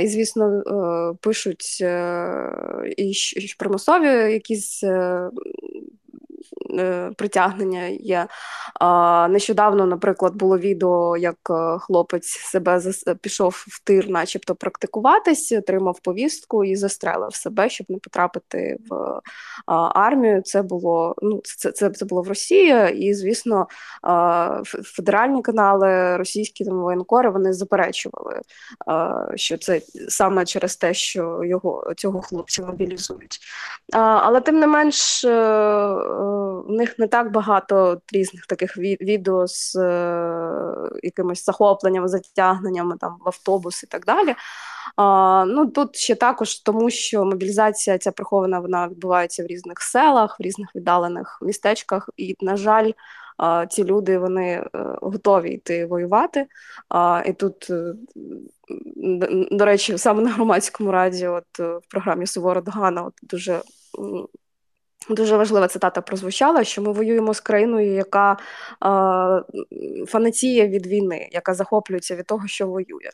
і 0.00 0.08
звісно, 0.08 0.44
е, 0.50 1.16
пишуть 1.20 1.78
е, 1.80 2.94
і 2.96 3.12
примусові 3.58 4.32
якісь 4.32 4.84
притягнення 7.16 7.86
є. 7.86 8.26
Нещодавно, 9.28 9.86
наприклад, 9.86 10.34
було 10.34 10.58
відео, 10.58 11.16
як 11.16 11.36
е, 11.50 11.78
хлопець 11.78 12.28
себе 12.28 12.80
пішов 13.20 13.64
в 13.68 13.84
тир, 13.84 14.08
начебто 14.08 14.54
практикуватись, 14.54 15.52
отримав 15.52 16.00
повістку 16.00 16.64
і 16.64 16.76
застрелив 16.76 17.34
себе, 17.34 17.68
щоб 17.68 17.86
не 17.90 17.98
потрапити 17.98 18.78
в 18.90 19.20
армію. 19.94 20.42
Це 20.42 20.62
було 20.62 21.14
ну, 21.22 21.40
це, 21.44 21.72
це, 21.72 21.90
це 21.90 22.04
було 22.04 22.22
в 22.22 22.28
Росії, 22.28 22.92
і 22.92 23.14
звісно, 23.14 23.66
федеральні 24.84 25.42
канали, 25.42 26.16
російські 26.16 26.64
там 26.64 26.80
воєнкори 26.80 27.30
вони 27.30 27.52
заперечували, 27.52 28.40
що 29.34 29.58
це 29.58 29.80
саме 30.08 30.44
через 30.44 30.76
те, 30.76 30.94
що 30.94 31.40
його 31.44 31.92
цього 31.96 32.22
хлопця 32.22 32.62
мобілізують. 32.62 33.38
Але 33.92 34.40
тим 34.40 34.58
не 34.58 34.66
менш. 34.66 35.24
Е, 35.24 35.30
в 36.66 36.70
них 36.70 36.98
не 36.98 37.06
так 37.06 37.32
багато 37.32 38.00
різних 38.12 38.46
таких 38.46 38.78
відео 38.78 39.46
з 39.46 39.76
е, 39.76 40.90
якимось 41.02 41.44
захопленням, 41.44 42.08
затягненнями 42.08 42.96
там 43.00 43.16
в 43.24 43.28
автобус 43.28 43.82
і 43.82 43.86
так 43.86 44.04
далі. 44.04 44.34
Ну 45.48 45.66
тут 45.66 45.96
ще 45.96 46.14
також 46.14 46.54
тому, 46.54 46.90
що 46.90 47.24
мобілізація 47.24 47.98
ця 47.98 48.12
прихована 48.12 48.60
вона 48.60 48.88
відбувається 48.88 49.44
в 49.44 49.46
різних 49.46 49.80
селах, 49.80 50.40
в 50.40 50.42
різних 50.42 50.76
віддалених 50.76 51.38
містечках, 51.42 52.10
і, 52.16 52.36
на 52.40 52.56
жаль, 52.56 52.90
ці 53.70 53.84
люди 53.84 54.18
вони 54.18 54.48
е, 54.48 54.68
готові 55.02 55.50
йти 55.50 55.86
воювати. 55.86 56.46
І 57.26 57.32
тут, 57.32 57.70
е, 57.70 57.94
до 59.50 59.64
речі, 59.64 59.98
саме 59.98 60.22
на 60.22 60.30
громадському 60.30 60.92
раді, 60.92 61.26
от 61.26 61.58
в 61.58 61.80
програмі 61.88 62.26
Сувора 62.26 62.60
Догана, 62.60 63.02
от 63.02 63.14
дуже 63.22 63.60
Дуже 65.08 65.36
важлива 65.36 65.68
цитата 65.68 66.00
прозвучала, 66.00 66.64
що 66.64 66.82
ми 66.82 66.92
воюємо 66.92 67.34
з 67.34 67.40
країною, 67.40 67.92
яка 67.92 68.32
е, 68.32 68.36
фанатіє 70.06 70.68
від 70.68 70.86
війни, 70.86 71.28
яка 71.32 71.54
захоплюється 71.54 72.16
від 72.16 72.26
того, 72.26 72.46
що 72.46 72.66
воює. 72.66 73.10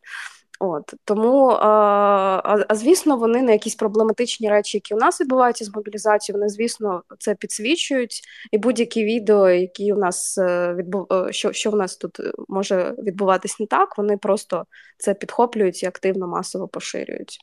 От 0.61 0.95
Тому, 1.05 1.51
е, 1.51 1.55
а, 1.55 2.65
а 2.69 2.75
звісно, 2.75 3.17
вони 3.17 3.43
на 3.43 3.53
якісь 3.53 3.75
проблематичні 3.75 4.51
речі, 4.51 4.77
які 4.77 4.95
у 4.95 4.97
нас 4.97 5.21
відбуваються 5.21 5.65
з 5.65 5.75
мобілізацією, 5.75 6.39
вони, 6.39 6.49
звісно, 6.49 7.03
це 7.19 7.35
підсвічують. 7.35 8.23
І 8.53 8.59
будь-які 8.59 9.05
відео, 9.05 9.51
які 9.51 9.93
у 9.93 9.97
нас 9.97 10.39
е, 10.39 10.75
відбув, 10.75 11.07
е, 11.13 11.33
що 11.33 11.53
що 11.53 11.71
в 11.71 11.77
нас 11.77 11.97
тут 11.97 12.21
може 12.49 12.95
відбуватись 12.99 13.61
не 13.61 13.67
так, 13.67 13.99
вони 13.99 14.17
просто 14.17 14.67
це 14.99 15.15
підхоплюють 15.15 15.83
і 15.83 15.87
активно 15.87 16.29
масово 16.29 16.69
поширюють. 16.69 17.39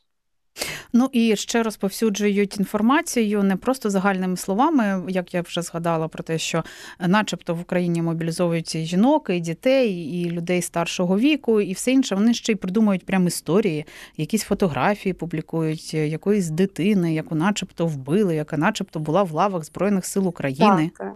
Ну 0.93 1.09
і 1.11 1.35
ще 1.35 1.63
розповсюджують 1.63 2.59
інформацію 2.59 3.43
не 3.43 3.55
просто 3.55 3.89
загальними 3.89 4.37
словами, 4.37 5.03
як 5.07 5.33
я 5.33 5.41
вже 5.41 5.61
згадала 5.61 6.07
про 6.07 6.23
те, 6.23 6.37
що, 6.37 6.63
начебто, 6.99 7.55
в 7.55 7.61
Україні 7.61 8.01
мобілізовують 8.01 8.75
і 8.75 8.85
жінок, 8.85 9.29
і 9.29 9.39
дітей, 9.39 9.93
і 9.93 10.31
людей 10.31 10.61
старшого 10.61 11.19
віку, 11.19 11.61
і 11.61 11.73
все 11.73 11.91
інше. 11.91 12.15
Вони 12.15 12.33
ще 12.33 12.51
й 12.51 12.55
придумують 12.55 13.05
прям 13.05 13.27
історії, 13.27 13.85
якісь 14.17 14.43
фотографії 14.43 15.13
публікують 15.13 15.93
якоїсь 15.93 16.49
дитини, 16.49 17.13
яку, 17.13 17.35
начебто, 17.35 17.85
вбили, 17.85 18.35
яка, 18.35 18.57
начебто, 18.57 18.99
була 18.99 19.23
в 19.23 19.31
лавах 19.31 19.63
Збройних 19.63 20.05
сил 20.05 20.27
України. 20.27 20.91
Так. 20.97 21.13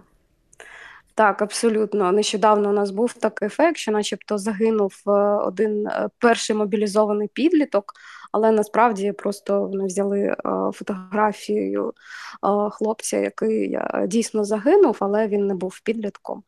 Так, 1.16 1.42
абсолютно. 1.42 2.12
Нещодавно 2.12 2.70
у 2.70 2.74
нас 2.74 2.92
був 2.92 3.14
такий 3.14 3.46
ефект, 3.46 3.78
що, 3.78 3.92
начебто, 3.92 4.38
загинув 4.38 4.94
е, 5.08 5.12
один 5.46 5.88
е, 5.88 6.10
перший 6.20 6.56
мобілізований 6.56 7.28
підліток, 7.34 7.94
але 8.34 8.52
насправді 8.52 9.12
просто 9.12 9.62
вони 9.62 9.86
взяли 9.86 10.20
е, 10.20 10.36
фотографію 10.74 11.94
хлопця, 12.72 13.18
який 13.18 13.78
дійсно 14.08 14.44
загинув, 14.44 14.98
але 15.00 15.28
він 15.28 15.48
не 15.48 15.56
був 15.56 15.80
підлітком. 15.84 16.44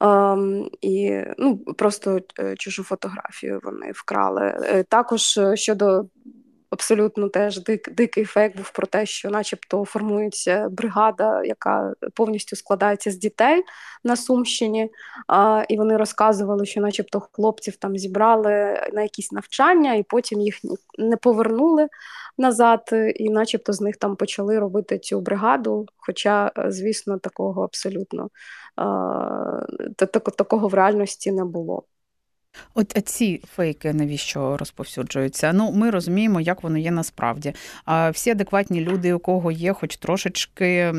Um, 0.00 0.68
і 0.80 1.22
ну, 1.38 1.56
просто 1.58 2.20
чужу 2.58 2.82
фотографію 2.82 3.60
вони 3.62 3.92
вкрали. 3.94 4.84
Також 4.88 5.40
щодо 5.54 6.04
абсолютно 6.70 7.28
теж 7.28 7.60
дик, 7.60 7.94
дикий 7.94 8.24
фейк 8.24 8.56
був 8.56 8.70
про 8.70 8.86
те, 8.86 9.06
що, 9.06 9.30
начебто, 9.30 9.84
формується 9.84 10.68
бригада, 10.70 11.44
яка 11.44 11.92
повністю 12.14 12.56
складається 12.56 13.10
з 13.10 13.16
дітей 13.16 13.62
на 14.04 14.16
Сумщині. 14.16 14.90
А, 15.26 15.64
І 15.68 15.76
вони 15.76 15.96
розказували, 15.96 16.66
що, 16.66 16.80
начебто, 16.80 17.20
хлопців 17.32 17.76
там 17.76 17.98
зібрали 17.98 18.52
на 18.92 19.02
якісь 19.02 19.32
навчання, 19.32 19.94
і 19.94 20.02
потім 20.02 20.40
їх 20.40 20.60
не 20.98 21.16
повернули 21.16 21.88
назад, 22.38 22.90
і, 23.16 23.30
начебто, 23.30 23.72
з 23.72 23.80
них 23.80 23.96
там 23.96 24.16
почали 24.16 24.58
робити 24.58 24.98
цю 24.98 25.20
бригаду. 25.20 25.86
Хоча, 25.96 26.52
звісно, 26.68 27.18
такого 27.18 27.64
абсолютно 27.64 28.28
а, 28.76 29.66
такого 30.36 30.68
в 30.68 30.74
реальності 30.74 31.32
не 31.32 31.44
було. 31.44 31.82
От 32.74 32.92
ці 33.04 33.42
фейки 33.54 33.92
навіщо 33.92 34.56
розповсюджуються? 34.56 35.52
Ну, 35.52 35.72
ми 35.72 35.90
розуміємо, 35.90 36.40
як 36.40 36.62
воно 36.62 36.78
є 36.78 36.90
насправді. 36.90 37.52
А 37.84 38.10
всі 38.10 38.30
адекватні 38.30 38.80
люди, 38.80 39.12
у 39.12 39.18
кого 39.18 39.52
є, 39.52 39.72
хоч 39.72 39.96
трошечки 39.96 40.94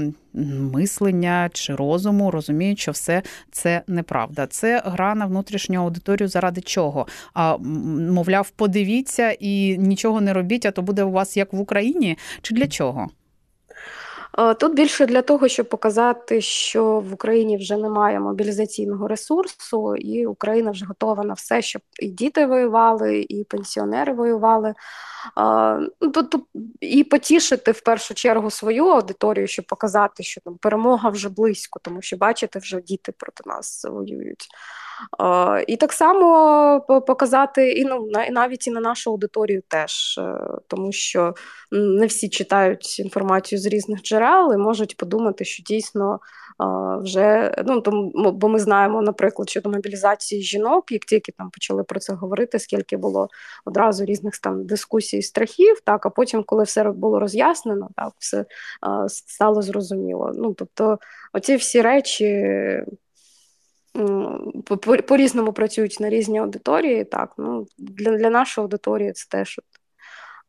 мислення 0.73 1.49
чи 1.53 1.75
розуму, 1.75 2.31
розуміють, 2.31 2.79
що 2.79 2.91
все 2.91 3.21
це 3.51 3.81
неправда. 3.87 4.47
Це 4.47 4.81
гра 4.85 5.15
на 5.15 5.25
внутрішню 5.25 5.79
аудиторію 5.79 6.27
заради 6.27 6.61
чого? 6.61 7.07
А 7.33 7.57
мовляв, 7.57 8.49
подивіться 8.49 9.31
і 9.39 9.77
нічого 9.77 10.21
не 10.21 10.33
робіть, 10.33 10.65
а 10.65 10.71
то 10.71 10.81
буде 10.81 11.03
у 11.03 11.11
вас 11.11 11.37
як 11.37 11.53
в 11.53 11.59
Україні, 11.59 12.17
чи 12.41 12.55
для 12.55 12.67
чого? 12.67 13.09
Е, 14.39 14.53
тут 14.53 14.73
більше 14.73 15.05
для 15.05 15.21
того, 15.21 15.47
щоб 15.47 15.69
показати, 15.69 16.41
що 16.41 16.99
в 16.99 17.13
Україні 17.13 17.57
вже 17.57 17.77
немає 17.77 18.19
мобілізаційного 18.19 19.07
ресурсу, 19.07 19.95
і 19.95 20.25
Україна 20.25 20.71
вже 20.71 20.85
готова 20.85 21.23
на 21.23 21.33
все, 21.33 21.61
щоб 21.61 21.81
і 21.99 22.07
діти 22.07 22.45
воювали, 22.45 23.25
і 23.29 23.43
пенсіонери 23.43 24.13
воювали. 24.13 24.73
Ну, 26.01 26.11
тут 26.11 26.35
і 26.81 27.03
потішити 27.03 27.71
в 27.71 27.81
першу 27.81 28.13
чергу 28.13 28.51
свою 28.51 28.85
аудиторію, 28.85 29.47
щоб 29.47 29.65
показати, 29.65 30.23
що 30.23 30.41
там 30.41 30.57
перемога 30.57 31.09
вже 31.09 31.29
близько, 31.29 31.79
тому 31.83 32.01
що 32.01 32.17
бачите, 32.17 32.59
вже 32.59 32.81
діти 32.81 33.11
проти 33.11 33.43
нас 33.45 33.85
воюють. 33.89 34.47
І 35.67 35.77
так 35.77 35.93
само 35.93 37.03
показати 37.07 37.71
і 37.71 37.85
ну, 37.85 38.09
навіть 38.31 38.67
і 38.67 38.71
на 38.71 38.81
нашу 38.81 39.11
аудиторію 39.11 39.61
теж, 39.67 40.17
е, 40.17 40.37
тому 40.67 40.91
що 40.91 41.33
не 41.71 42.05
всі 42.05 42.29
читають 42.29 42.99
інформацію 42.99 43.59
з 43.59 43.65
різних 43.65 44.01
джерел 44.01 44.53
і 44.53 44.57
можуть 44.57 44.97
подумати, 44.97 45.45
що 45.45 45.63
дійсно 45.63 46.19
вже 47.03 47.53
ну 47.65 47.81
тому, 47.81 48.11
бо 48.31 48.49
ми 48.49 48.59
знаємо, 48.59 49.01
наприклад, 49.01 49.49
щодо 49.49 49.69
мобілізації 49.69 50.41
жінок, 50.41 50.91
як 50.91 51.05
тільки 51.05 51.31
там 51.31 51.49
почали 51.49 51.83
про 51.83 51.99
це 51.99 52.13
говорити, 52.13 52.59
скільки 52.59 52.97
було 52.97 53.27
одразу 53.65 54.05
різних 54.05 54.37
там 54.37 54.65
дискусій, 54.65 55.21
страхів, 55.21 55.79
так 55.83 56.05
а 56.05 56.09
потім, 56.09 56.43
коли 56.43 56.63
все 56.63 56.83
було 56.83 57.19
роз'яснено, 57.19 57.89
так 57.95 58.13
все 58.19 58.45
стало 59.07 59.61
зрозуміло. 59.61 60.31
Ну 60.35 60.53
тобто, 60.53 60.99
оці 61.33 61.55
всі 61.55 61.81
речі 61.81 62.25
по 65.07 65.17
різному 65.17 65.53
працюють 65.53 65.99
на 65.99 66.09
різні 66.09 66.39
аудиторії. 66.39 67.03
Так, 67.03 67.33
ну 67.37 67.67
для 67.77 68.17
для 68.17 68.29
нашої 68.29 68.63
аудиторії 68.63 69.11
це 69.11 69.27
теж 69.29 69.59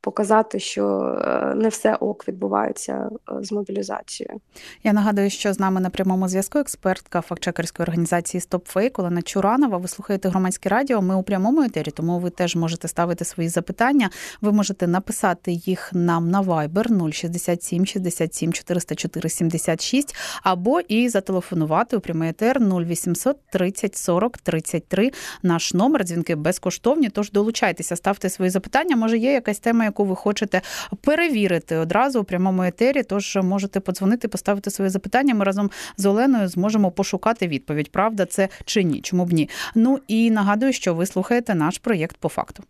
показати, 0.00 0.58
що 0.58 0.86
е, 1.24 1.54
не 1.54 1.68
все 1.68 1.94
ок 1.94 2.28
відбувається 2.28 3.10
е, 3.12 3.44
з 3.44 3.52
мобілізацією. 3.52 4.40
Я 4.84 4.92
нагадую, 4.92 5.30
що 5.30 5.52
з 5.52 5.60
нами 5.60 5.80
на 5.80 5.90
прямому 5.90 6.28
зв'язку 6.28 6.58
експертка 6.58 7.20
фактчекерської 7.20 7.84
організації 7.84 8.40
StopFake 8.40 9.00
Олена 9.00 9.22
Чуранова. 9.22 9.78
Ви 9.78 9.88
слухаєте 9.88 10.28
громадське 10.28 10.68
радіо. 10.68 11.02
Ми 11.02 11.16
у 11.16 11.22
прямому 11.22 11.62
етері, 11.62 11.90
тому 11.90 12.18
ви 12.18 12.30
теж 12.30 12.56
можете 12.56 12.88
ставити 12.88 13.24
свої 13.24 13.48
запитання. 13.48 14.10
Ви 14.40 14.52
можете 14.52 14.86
написати 14.86 15.52
їх 15.52 15.90
нам 15.92 16.30
на 16.30 16.42
Viber 16.42 17.12
067 17.12 17.86
67 17.86 18.52
404 18.52 19.28
76 19.28 20.16
або 20.42 20.80
і 20.80 21.08
зателефонувати 21.08 21.96
у 21.96 22.00
прямий 22.00 22.30
етер 22.30 22.60
0800 22.60 23.36
30 23.52 23.96
40 23.96 24.38
33. 24.38 25.10
Наш 25.42 25.74
номер 25.74 26.04
дзвінки 26.04 26.34
безкоштовні. 26.34 27.08
Тож 27.08 27.30
долучайтеся, 27.30 27.96
ставте 27.96 28.30
свої 28.30 28.50
запитання. 28.50 28.96
Може, 28.96 29.18
є 29.18 29.32
якась 29.32 29.58
тема 29.58 29.87
яку 29.88 30.04
ви 30.04 30.16
хочете 30.16 30.60
перевірити 31.00 31.76
одразу 31.76 32.20
у 32.20 32.24
прямому 32.24 32.62
етері. 32.62 33.02
Тож 33.02 33.38
можете 33.42 33.80
подзвонити, 33.80 34.28
поставити 34.28 34.70
своє 34.70 34.90
запитання. 34.90 35.34
Ми 35.34 35.44
разом 35.44 35.70
з 35.96 36.06
Оленою 36.06 36.48
зможемо 36.48 36.90
пошукати 36.90 37.48
відповідь, 37.48 37.92
правда 37.92 38.26
це 38.26 38.48
чи 38.64 38.82
ні. 38.82 39.00
Чому 39.00 39.24
б 39.24 39.32
ні? 39.32 39.48
Ну 39.74 39.98
і 40.08 40.30
нагадую, 40.30 40.72
що 40.72 40.94
ви 40.94 41.06
слухаєте 41.06 41.54
наш 41.54 41.78
проєкт 41.78 42.16
по 42.16 42.28
факту. 42.28 42.62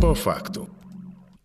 По 0.00 0.14
факту. 0.14 0.71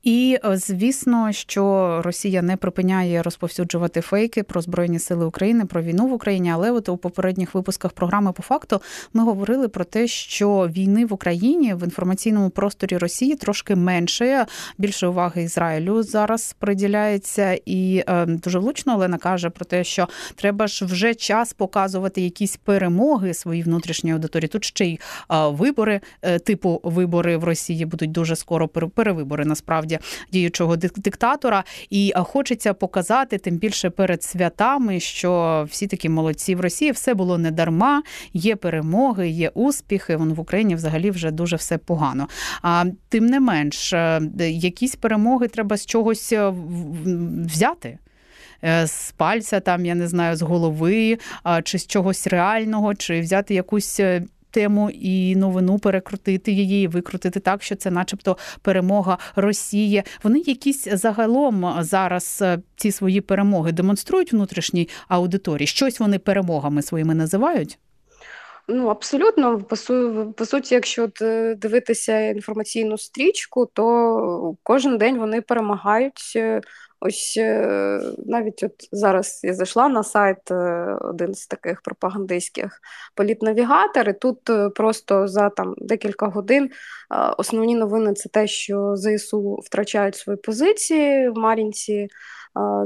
І 0.07 0.39
е, 0.45 0.57
звісно, 0.57 1.31
що 1.31 2.01
Росія 2.05 2.41
не 2.41 2.57
припиняє 2.57 3.23
розповсюджувати 3.23 4.01
фейки 4.01 4.43
про 4.43 4.61
збройні 4.61 4.99
сили 4.99 5.25
України, 5.25 5.65
про 5.65 5.81
війну 5.81 6.07
в 6.07 6.13
Україні. 6.13 6.51
Але 6.51 6.71
от 6.71 6.89
у 6.89 6.97
попередніх 6.97 7.55
випусках 7.55 7.91
програми 7.91 8.31
по 8.31 8.43
факту 8.43 8.81
ми 9.13 9.23
говорили 9.23 9.67
про 9.67 9.85
те, 9.85 10.07
що 10.07 10.69
війни 10.71 11.05
в 11.05 11.13
Україні 11.13 11.73
в 11.73 11.83
інформаційному 11.83 12.49
просторі 12.49 12.97
Росії 12.97 13.35
трошки 13.35 13.75
менше. 13.75 14.45
Більше 14.77 15.07
уваги 15.07 15.43
Ізраїлю 15.43 16.03
зараз 16.03 16.55
приділяється, 16.59 17.59
і 17.65 18.03
е, 18.07 18.25
дуже 18.25 18.59
влучно 18.59 18.95
Олена 18.95 19.17
каже 19.17 19.49
про 19.49 19.65
те, 19.65 19.83
що 19.83 20.07
треба 20.35 20.67
ж 20.67 20.85
вже 20.85 21.15
час 21.15 21.53
показувати 21.53 22.21
якісь 22.21 22.57
перемоги 22.57 23.33
своїй 23.33 23.63
внутрішньої 23.63 24.13
аудиторії. 24.13 24.47
Тут 24.47 24.65
ще 24.65 24.85
й 24.85 24.99
е, 25.31 25.47
вибори, 25.47 26.01
типу 26.45 26.81
вибори 26.83 27.37
в 27.37 27.43
Росії 27.43 27.85
будуть 27.85 28.11
дуже 28.11 28.35
скоро 28.35 28.67
перевибори 28.67 29.45
насправді 29.45 29.96
діючого 30.31 30.75
диктатора, 30.77 31.63
і 31.89 32.13
хочеться 32.15 32.73
показати 32.73 33.37
тим 33.37 33.57
більше 33.57 33.89
перед 33.89 34.23
святами, 34.23 34.99
що 34.99 35.65
всі 35.69 35.87
такі 35.87 36.09
молодці 36.09 36.55
в 36.55 36.61
Росії 36.61 36.91
все 36.91 37.13
було 37.13 37.37
не 37.37 37.51
дарма. 37.51 38.03
Є 38.33 38.55
перемоги, 38.55 39.29
є 39.29 39.49
успіхи. 39.49 40.15
Вон 40.15 40.33
в 40.33 40.39
Україні 40.39 40.75
взагалі 40.75 41.11
вже 41.11 41.31
дуже 41.31 41.55
все 41.55 41.77
погано. 41.77 42.27
А 42.61 42.85
тим 43.09 43.25
не 43.25 43.39
менш, 43.39 43.93
е, 43.93 44.21
якісь 44.39 44.95
перемоги 44.95 45.47
треба 45.47 45.77
з 45.77 45.85
чогось 45.85 46.33
е, 46.33 46.53
взяти. 47.45 47.97
Е, 48.63 48.87
з 48.87 49.11
пальця, 49.11 49.59
там 49.59 49.85
я 49.85 49.95
не 49.95 50.07
знаю, 50.07 50.35
з 50.35 50.41
голови, 50.41 51.17
чи 51.63 51.79
з 51.79 51.87
чогось 51.87 52.27
реального, 52.27 52.95
чи 52.95 53.21
взяти 53.21 53.53
якусь 53.53 54.01
тему 54.51 54.89
і 54.89 55.35
новину 55.35 55.79
перекрутити 55.79 56.51
її, 56.51 56.87
викрутити 56.87 57.39
так, 57.39 57.63
що 57.63 57.75
це, 57.75 57.91
начебто, 57.91 58.37
перемога 58.61 59.17
Росії. 59.35 60.03
Вони 60.23 60.39
якісь 60.39 60.87
загалом 60.91 61.75
зараз 61.79 62.39
е, 62.41 62.59
ці 62.75 62.91
свої 62.91 63.21
перемоги 63.21 63.71
демонструють 63.71 64.33
внутрішній 64.33 64.89
аудиторії. 65.07 65.67
Щось 65.67 65.99
вони 65.99 66.19
перемогами 66.19 66.81
своїми 66.81 67.15
називають. 67.15 67.79
Ну, 68.69 68.87
абсолютно, 68.87 69.59
по, 69.59 69.75
су, 69.75 70.33
по 70.37 70.45
суті, 70.45 70.75
якщо 70.75 71.09
е, 71.21 71.55
дивитися 71.55 72.19
інформаційну 72.19 72.97
стрічку, 72.97 73.65
то 73.73 74.55
кожен 74.63 74.97
день 74.97 75.17
вони 75.17 75.41
перемагають 75.41 76.33
е, 76.35 76.61
Ось 76.99 77.37
е, 77.37 78.01
навіть 78.25 78.63
от 78.63 78.89
зараз 78.91 79.41
я 79.43 79.53
зайшла 79.53 79.87
на 79.89 80.03
сайт, 80.03 80.51
е, 80.51 80.97
один 81.01 81.33
з 81.33 81.47
таких 81.47 81.81
пропагандистських 81.81 82.79
політнавігатор, 83.15 84.09
і 84.09 84.13
тут 84.13 84.49
е, 84.49 84.69
просто 84.69 85.27
за 85.27 85.49
там 85.49 85.75
декілька 85.77 86.27
годин 86.27 86.69
основні 87.37 87.75
новини 87.75 88.13
це 88.13 88.29
те, 88.29 88.47
що 88.47 88.95
ЗСУ 88.95 89.59
втрачають 89.63 90.15
свої 90.15 90.37
позиції 90.37 91.29
в 91.29 91.37
Мар'їнці 91.37 92.07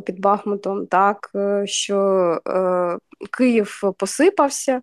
під 0.05 0.19
Бахмутом, 0.19 0.87
так 0.87 1.31
що 1.65 2.39
Київ 3.37 3.81
посипався 3.97 4.81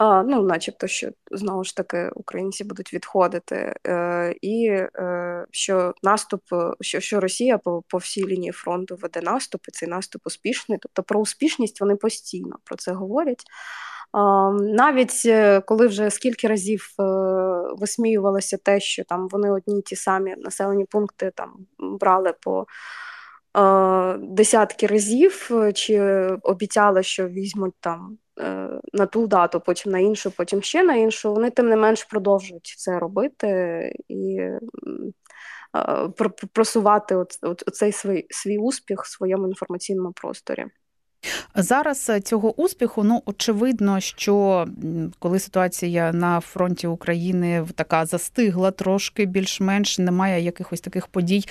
ну, 0.00 0.42
начебто, 0.42 0.86
що 0.86 1.08
знову 1.30 1.64
ж 1.64 1.76
таки 1.76 2.10
українці 2.14 2.64
будуть 2.64 2.94
відходити, 2.94 3.74
е, 3.86 4.34
і 4.40 4.66
е, 4.66 5.46
що 5.50 5.94
наступ, 6.02 6.42
що 6.80 7.00
що 7.00 7.20
Росія 7.20 7.58
по 7.58 7.82
по 7.88 7.98
всій 7.98 8.26
лінії 8.26 8.52
фронту 8.52 8.96
веде 8.96 9.20
наступ, 9.20 9.60
і 9.68 9.70
цей 9.70 9.88
наступ 9.88 10.26
успішний. 10.26 10.78
Тобто 10.82 11.02
про 11.02 11.20
успішність 11.20 11.80
вони 11.80 11.96
постійно 11.96 12.56
про 12.64 12.76
це 12.76 12.92
говорять. 12.92 13.44
Навіть 14.60 15.22
е, 15.26 15.60
коли 15.60 15.86
вже 15.86 16.10
скільки 16.10 16.48
разів 16.48 16.88
висміювалося 17.78 18.56
те, 18.56 18.80
що 18.80 19.04
там 19.04 19.28
вони 19.28 19.50
одні 19.50 19.82
ті 19.82 19.96
самі 19.96 20.34
населені 20.38 20.84
пункти 20.84 21.32
там 21.34 21.66
брали 21.78 22.34
по 22.40 22.66
десятки 24.18 24.86
разів, 24.86 25.50
чи 25.74 26.00
обіцяли, 26.42 27.02
що 27.02 27.28
візьмуть 27.28 27.74
там 27.80 28.18
Е, 28.40 28.80
на 28.92 29.06
ту 29.06 29.26
дату, 29.26 29.60
потім 29.60 29.92
на 29.92 29.98
іншу, 29.98 30.30
потім 30.30 30.62
ще 30.62 30.82
на 30.82 30.94
іншу, 30.94 31.32
вони 31.32 31.50
тим 31.50 31.68
не 31.68 31.76
менш 31.76 32.04
продовжують 32.04 32.74
це 32.78 32.98
робити 32.98 33.92
і 34.08 34.36
е, 34.36 34.60
просувати 36.52 37.16
оцей 37.42 37.92
свій, 37.92 38.26
свій 38.30 38.58
успіх 38.58 39.02
в 39.02 39.10
своєму 39.10 39.48
інформаційному 39.48 40.12
просторі. 40.12 40.66
Зараз 41.54 42.10
е, 42.10 42.20
цього 42.20 42.60
успіху, 42.60 43.04
ну 43.04 43.22
очевидно, 43.26 44.00
що 44.00 44.66
коли 45.18 45.38
ситуація 45.38 46.12
на 46.12 46.40
фронті 46.40 46.86
України 46.86 47.66
така 47.74 48.06
застигла 48.06 48.70
трошки 48.70 49.26
більш-менш, 49.26 49.98
немає 49.98 50.44
якихось 50.44 50.80
таких 50.80 51.06
подій, 51.06 51.44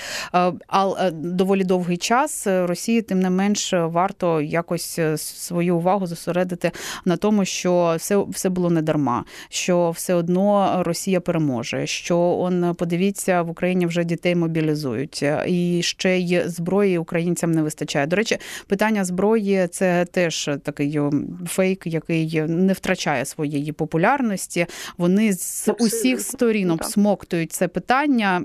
а 0.67 0.87
е, 0.99 1.11
доволі 1.11 1.63
довгий 1.63 1.97
час 1.97 2.47
Росії, 2.47 3.01
тим 3.01 3.19
не 3.19 3.29
менш, 3.29 3.73
варто 3.73 4.41
якось 4.41 4.99
е, 4.99 5.17
свою 5.17 5.77
увагу 5.77 6.07
зосередити 6.07 6.71
на 7.05 7.17
тому, 7.17 7.45
що 7.45 7.95
все 7.97 8.17
все 8.29 8.49
було 8.49 8.69
не 8.69 8.81
дарма, 8.81 9.25
що 9.49 9.91
все 9.91 10.13
одно 10.13 10.77
Росія 10.85 11.19
переможе. 11.19 11.87
Що 11.87 12.17
он 12.19 12.75
подивіться 12.75 13.41
в 13.41 13.49
Україні 13.49 13.85
вже 13.85 14.03
дітей 14.03 14.35
мобілізують, 14.35 15.23
і 15.47 15.79
ще 15.83 16.19
й 16.19 16.41
зброї 16.45 16.97
українцям 16.97 17.51
не 17.51 17.61
вистачає. 17.61 18.07
До 18.07 18.15
речі, 18.15 18.37
питання 18.67 19.05
зброї 19.05 19.62
це 19.67 20.05
теж 20.05 20.49
такий 20.63 20.99
фейк, 21.47 21.87
який 21.87 22.41
не 22.41 22.73
втрачає 22.73 23.25
своєї 23.25 23.71
популярності. 23.71 24.65
Вони 24.97 25.33
з 25.33 25.69
Абсолютно. 25.69 25.85
усіх 25.85 26.21
сторін 26.21 26.67
ну, 26.67 26.73
обсмоктують 26.73 27.51
це 27.51 27.67
питання, 27.67 28.41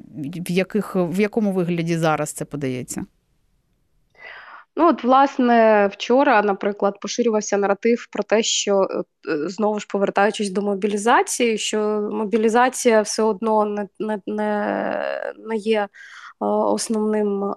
в 0.49 0.51
яких 0.51 0.97
в 0.97 1.21
якому 1.21 1.53
вигляді 1.53 1.99
зараз 1.99 2.33
це 2.33 2.45
подається. 2.45 3.05
Ну, 4.77 4.89
от, 4.89 5.05
власне, 5.05 5.87
вчора, 5.93 6.43
наприклад, 6.43 7.01
поширювався 7.01 7.57
наратив 7.57 8.09
про 8.13 8.23
те, 8.23 8.43
що 8.43 8.81
е, 8.83 9.05
знову 9.49 9.81
ж 9.81 9.87
повертаючись 9.91 10.51
до 10.51 10.63
мобілізації, 10.63 11.59
що 11.59 12.09
мобілізація 12.13 13.03
все 13.03 13.23
одно 13.23 13.65
не, 13.65 14.21
не, 14.27 15.33
не 15.39 15.57
є 15.57 15.81
Е, 15.81 15.89
основним 16.47 17.45
е, 17.45 17.55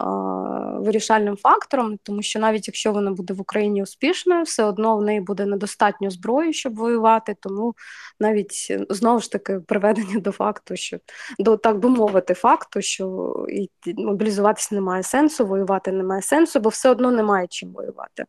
вирішальним 0.79 1.37
фактором, 1.37 1.97
тому 2.03 2.21
що 2.21 2.39
навіть 2.39 2.67
якщо 2.67 2.91
вона 2.91 3.11
буде 3.11 3.33
в 3.33 3.41
Україні 3.41 3.83
успішною, 3.83 4.43
все 4.43 4.63
одно 4.63 4.97
в 4.97 5.01
неї 5.01 5.21
буде 5.21 5.45
недостатньо 5.45 6.09
зброї, 6.09 6.53
щоб 6.53 6.75
воювати. 6.75 7.35
Тому 7.39 7.75
навіть 8.19 8.77
знову 8.89 9.19
ж 9.19 9.31
таки 9.31 9.59
приведення 9.59 10.19
до 10.19 10.31
факту, 10.31 10.75
що 10.75 10.97
до 11.39 11.57
так 11.57 11.79
би 11.79 11.89
мовити, 11.89 12.33
факту, 12.33 12.81
що 12.81 13.35
мобілізуватися 13.97 14.75
немає 14.75 15.03
сенсу, 15.03 15.45
воювати 15.45 15.91
немає 15.91 16.21
сенсу, 16.21 16.59
бо 16.59 16.69
все 16.69 16.89
одно 16.89 17.11
немає 17.11 17.47
чим 17.49 17.73
воювати. 17.73 18.25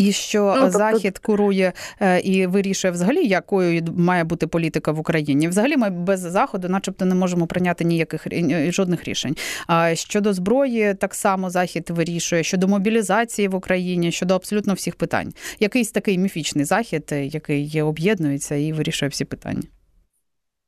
І 0.00 0.12
що 0.12 0.54
ну, 0.56 0.62
тобто... 0.62 0.78
захід 0.78 1.18
курує 1.18 1.72
е, 2.00 2.20
і 2.20 2.46
вирішує 2.46 2.92
взагалі, 2.92 3.26
якою 3.26 3.82
має 3.96 4.24
бути 4.24 4.46
політика 4.46 4.92
в 4.92 4.98
Україні. 4.98 5.48
Взагалі, 5.48 5.76
ми 5.76 5.90
без 5.90 6.20
заходу, 6.20 6.68
начебто, 6.68 7.04
не 7.04 7.14
можемо 7.14 7.46
прийняти 7.46 7.84
ніяких 7.84 8.26
жодних 8.72 9.04
рішень. 9.04 9.36
А 9.66 9.94
щодо 9.94 10.32
зброї, 10.32 10.94
так 10.94 11.14
само 11.14 11.50
захід 11.50 11.90
вирішує 11.90 12.42
щодо 12.42 12.68
мобілізації 12.68 13.48
в 13.48 13.54
Україні, 13.54 14.12
щодо 14.12 14.34
абсолютно 14.34 14.74
всіх 14.74 14.96
питань. 14.96 15.32
Якийсь 15.60 15.90
такий 15.90 16.18
міфічний 16.18 16.64
захід, 16.64 17.08
е, 17.12 17.24
який 17.24 17.82
об'єднується 17.82 18.54
і 18.54 18.72
вирішує 18.72 19.08
всі 19.08 19.24
питання. 19.24 19.62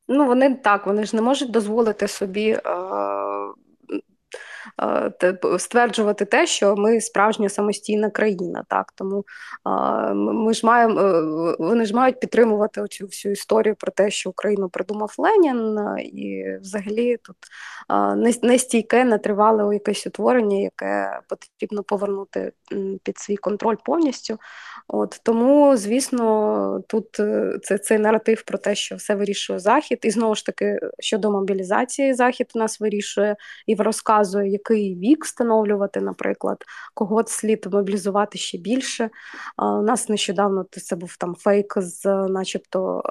Ну 0.09 0.27
вони 0.27 0.55
так, 0.55 0.87
вони 0.87 1.05
ж 1.05 1.17
не 1.17 1.23
можуть 1.23 1.51
дозволити 1.51 2.09
собі. 2.09 2.49
Е, 2.51 2.61
Е, 2.67 3.22
стверджувати 5.59 6.25
те, 6.25 6.47
що 6.47 6.77
ми 6.77 7.01
справжня 7.01 7.49
самостійна 7.49 8.11
країна. 8.11 8.65
Так 8.69 8.93
тому 8.95 9.25
ми 10.15 10.55
ж 10.55 10.67
маємо 10.67 11.01
е, 11.01 11.57
вони 11.59 11.85
ж 11.85 11.97
мають 11.97 12.21
підтримувати 12.21 12.81
оцю 12.81 13.07
всю 13.07 13.33
історію 13.33 13.75
про 13.79 13.93
те, 13.93 14.11
що 14.11 14.31
Україну 14.31 14.69
придумав 14.69 15.15
Ленін, 15.19 15.79
і 15.99 16.45
взагалі 16.61 17.17
тут 17.17 17.37
нестійке, 18.43 19.05
нетривале 19.05 19.75
якесь 19.75 20.07
утворення, 20.07 20.57
яке 20.57 21.21
потрібно 21.29 21.83
повернути 21.83 22.53
під 23.03 23.19
свій 23.19 23.37
контроль 23.37 23.77
повністю. 23.85 24.39
От 24.95 25.21
Тому, 25.23 25.77
звісно, 25.77 26.81
тут 26.89 27.21
е, 27.21 27.59
це 27.63 27.79
цей 27.79 27.99
наратив 27.99 28.43
про 28.43 28.59
те, 28.59 28.75
що 28.75 28.97
все 28.97 29.15
вирішує 29.15 29.59
Захід, 29.59 29.99
і 30.03 30.11
знову 30.11 30.35
ж 30.35 30.47
таки 30.47 30.79
щодо 30.99 31.31
мобілізації, 31.31 32.15
Захід 32.15 32.51
у 32.55 32.59
нас 32.59 32.81
вирішує 32.81 33.37
і 33.67 33.75
розказує, 33.75 34.51
який 34.51 34.95
вік 34.95 35.25
встановлювати, 35.25 36.01
наприклад, 36.01 36.65
кого 36.95 37.25
слід 37.27 37.67
мобілізувати 37.73 38.39
ще 38.39 38.59
більше. 38.59 39.11
У 39.59 39.83
нас 39.83 40.09
нещодавно 40.09 40.67
це 40.71 40.97
був 40.97 41.17
там 41.17 41.35
фейк, 41.35 41.75
з, 41.77 42.05
начебто, 42.29 43.03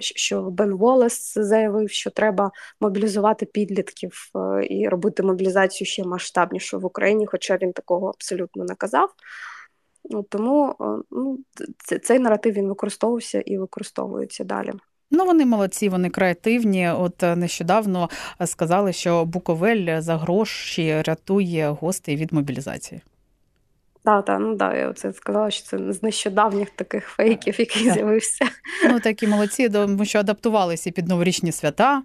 що 0.00 0.42
Бен 0.42 0.74
Волес 0.74 1.38
заявив, 1.38 1.90
що 1.90 2.10
треба 2.10 2.50
мобілізувати 2.80 3.46
підлітків 3.46 4.12
е, 4.36 4.66
і 4.66 4.88
робити 4.88 5.22
мобілізацію 5.22 5.88
ще 5.88 6.04
масштабнішу 6.04 6.80
в 6.80 6.84
Україні, 6.84 7.26
хоча 7.26 7.56
він 7.56 7.72
такого 7.72 8.08
абсолютно 8.08 8.64
не 8.64 8.74
казав. 8.74 9.10
Ну, 10.04 10.22
Тому 10.22 10.74
е, 10.80 10.84
ну, 11.10 11.38
цей 12.02 12.18
наратив 12.18 12.54
він 12.54 12.68
використовувався 12.68 13.40
і 13.40 13.58
використовується 13.58 14.44
далі. 14.44 14.72
Ну, 15.10 15.24
вони 15.24 15.46
молодці, 15.46 15.88
вони 15.88 16.10
креативні. 16.10 16.90
От 16.90 17.22
е, 17.22 17.36
нещодавно 17.36 18.08
сказали, 18.46 18.92
що 18.92 19.24
Буковель 19.24 20.00
за 20.00 20.16
гроші 20.16 21.02
рятує 21.02 21.68
гостей 21.68 22.16
від 22.16 22.32
мобілізації. 22.32 23.00
Так, 24.02 24.24
так, 24.24 24.40
ну 24.40 24.54
да, 24.54 24.74
я 24.74 24.92
це 24.92 25.12
сказала, 25.12 25.50
що 25.50 25.66
це 25.66 25.92
з 25.92 26.02
нещодавніх 26.02 26.70
таких 26.70 27.06
фейків, 27.06 27.54
який 27.58 27.90
з'явився. 27.90 28.44
Ну 28.90 29.00
такі 29.00 29.26
молодці, 29.26 29.68
тому 29.68 30.04
що 30.04 30.18
адаптувалися 30.18 30.90
під 30.90 31.08
новорічні 31.08 31.52
свята 31.52 32.02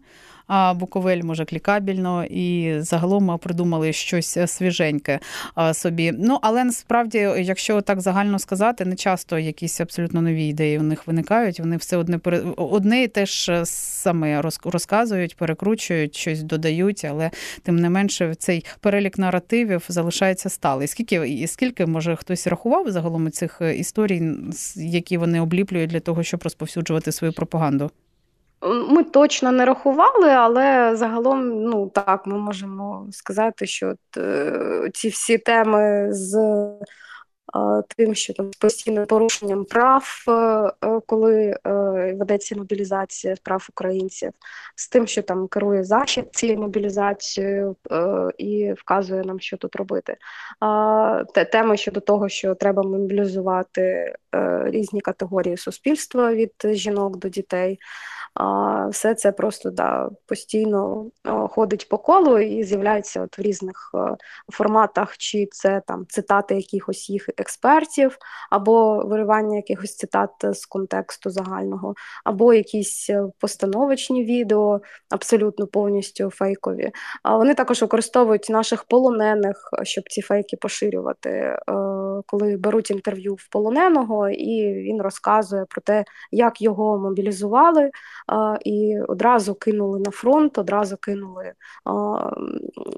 Буковель 0.76 1.24
може 1.24 1.46
клікабельно, 1.46 2.26
і 2.26 2.76
загалом 2.80 3.26
ми 3.26 3.38
придумали 3.38 3.94
щось 3.94 4.38
свіженьке 4.46 5.20
собі. 5.74 6.12
Ну 6.18 6.40
але 6.42 6.64
насправді, 6.64 7.18
якщо 7.38 7.82
так 7.82 8.02
загально 8.02 8.40
сказати, 8.40 8.86
не 8.86 8.96
часто 8.96 9.40
якісь 9.40 9.82
абсолютно 9.82 10.22
нові 10.22 10.48
ідеї 10.48 10.80
у 10.80 10.84
них 10.84 11.08
виникають. 11.08 11.60
Вони 11.60 11.78
все 11.78 11.98
одне 11.98 12.20
одне 12.58 13.04
і 13.04 13.08
теж 13.08 13.52
саме 13.64 14.42
розказують, 14.64 15.38
перекручують, 15.38 16.16
щось 16.16 16.44
додають, 16.44 17.06
але 17.06 17.32
тим 17.64 17.76
не 17.76 17.90
менше 17.90 18.36
цей 18.36 18.66
перелік 18.80 19.18
наративів 19.18 19.86
залишається 19.88 20.50
сталий. 20.50 20.88
Скільки 20.88 21.48
скільки 21.48 21.86
може 21.86 22.16
хтось 22.16 22.48
рахував 22.48 22.92
загалом 22.92 23.32
цих 23.32 23.62
історій, 23.76 24.32
які 24.76 25.18
вони 25.18 25.42
обліплюють 25.42 25.90
для 25.90 26.00
того, 26.00 26.24
щоб 26.24 26.44
розповсюджувати 26.44 27.12
свою 27.12 27.34
пропаганду? 27.34 27.92
Ми 28.62 29.04
точно 29.04 29.52
не 29.52 29.66
рахували, 29.66 30.30
але 30.30 30.96
загалом, 30.96 31.64
ну 31.64 31.90
так, 31.90 32.28
ми 32.28 32.38
можемо 32.38 33.08
сказати, 33.12 33.66
що 33.66 33.90
от, 33.90 34.18
е, 34.18 34.90
ці 34.94 35.10
всі 35.10 35.38
теми 35.38 36.08
з 36.14 36.36
е, 37.56 37.84
тим, 37.98 38.16
що 38.16 38.34
там 38.34 38.52
з 38.54 38.58
постійним 38.58 39.06
порушенням 39.06 39.66
прав, 39.66 40.26
е, 40.28 40.32
е 40.32 41.00
коли 41.06 41.44
е, 41.44 41.60
ведеться 42.20 42.56
мобілізація 42.56 43.36
прав 43.44 43.68
українців, 43.70 44.32
з 44.76 44.90
тим, 44.90 45.08
що 45.08 45.22
там 45.22 45.48
керує 45.48 45.84
захід 45.84 46.26
цією 46.32 46.60
мобілізацією 46.60 47.76
е, 47.92 48.30
і 48.38 48.74
вказує 48.74 49.24
нам, 49.24 49.40
що 49.40 49.58
тут 49.58 49.76
робити. 49.76 50.18
Те, 51.34 51.46
теми 51.46 51.78
щодо 51.78 52.00
того, 52.00 52.30
що 52.30 52.56
треба 52.56 52.84
мобілізувати 52.84 54.16
різні 54.64 55.02
категорії 55.02 55.58
суспільства 55.58 56.34
від 56.34 56.54
жінок 56.64 57.18
до 57.18 57.30
дітей. 57.30 57.80
А 58.36 58.88
все 58.88 59.16
це 59.16 59.32
просто 59.32 59.72
да, 59.72 60.10
постійно 60.26 61.06
ходить 61.50 61.90
по 61.90 61.98
колу 61.98 62.40
і 62.40 62.64
з'являється 62.64 63.22
от 63.22 63.38
в 63.38 63.42
різних 63.42 63.92
е, 63.96 64.16
форматах, 64.54 65.18
чи 65.18 65.48
це 65.52 65.82
там 65.88 66.06
цитати 66.10 66.56
якихось 66.56 67.10
їх 67.10 67.30
експертів, 67.38 68.18
або 68.50 69.06
виривання 69.06 69.56
якихось 69.56 69.96
цитат 69.96 70.30
з 70.44 70.66
контексту 70.66 71.30
загального, 71.30 71.94
або 72.24 72.54
якісь 72.54 73.10
е, 73.10 73.24
постановочні 73.40 74.24
відео, 74.24 74.82
абсолютно 75.10 75.68
повністю 75.68 76.30
фейкові. 76.30 76.92
А 77.24 77.38
вони 77.38 77.54
також 77.54 77.82
використовують 77.82 78.50
наших 78.50 78.84
полонених, 78.84 79.70
щоб 79.84 80.04
ці 80.10 80.22
фейки 80.22 80.58
поширювати, 80.58 81.30
е, 81.30 81.58
коли 82.26 82.58
беруть 82.58 82.92
інтерв'ю 82.92 83.36
в 83.36 83.50
полоненого, 83.52 84.30
і 84.30 84.74
він 84.74 85.02
розказує 85.02 85.66
про 85.70 85.82
те, 85.82 86.06
як 86.32 86.62
його 86.62 86.98
мобілізували 86.98 87.92
і 88.66 89.00
одразу 89.08 89.56
кинули 89.56 90.00
на 90.00 90.12
фронт, 90.12 90.58
одразу 90.58 90.98
кинули 90.98 91.54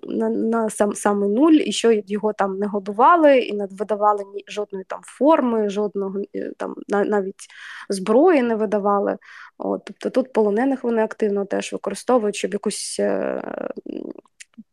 на 0.07 0.29
на 0.29 0.69
сам 0.69 0.93
саме 0.93 1.27
нуль, 1.27 1.53
і 1.53 1.71
що 1.71 1.91
його 1.91 2.33
там 2.33 2.57
не 2.57 2.67
годували, 2.67 3.39
і 3.39 3.53
не 3.53 3.67
видавали 3.71 4.23
ні 4.33 4.43
жодної 4.47 4.85
там 4.85 4.99
форми, 5.03 5.69
жодного 5.69 6.19
е, 6.35 6.51
там 6.57 6.75
навіть 6.87 7.47
зброї 7.89 8.41
не 8.41 8.55
видавали. 8.55 9.17
От, 9.57 9.81
Тобто 9.85 10.09
тут 10.09 10.33
полонених 10.33 10.83
вони 10.83 11.03
активно 11.03 11.45
теж 11.45 11.73
використовують, 11.73 12.35
щоб 12.35 12.53
якусь. 12.53 12.97
Е, 12.99 13.41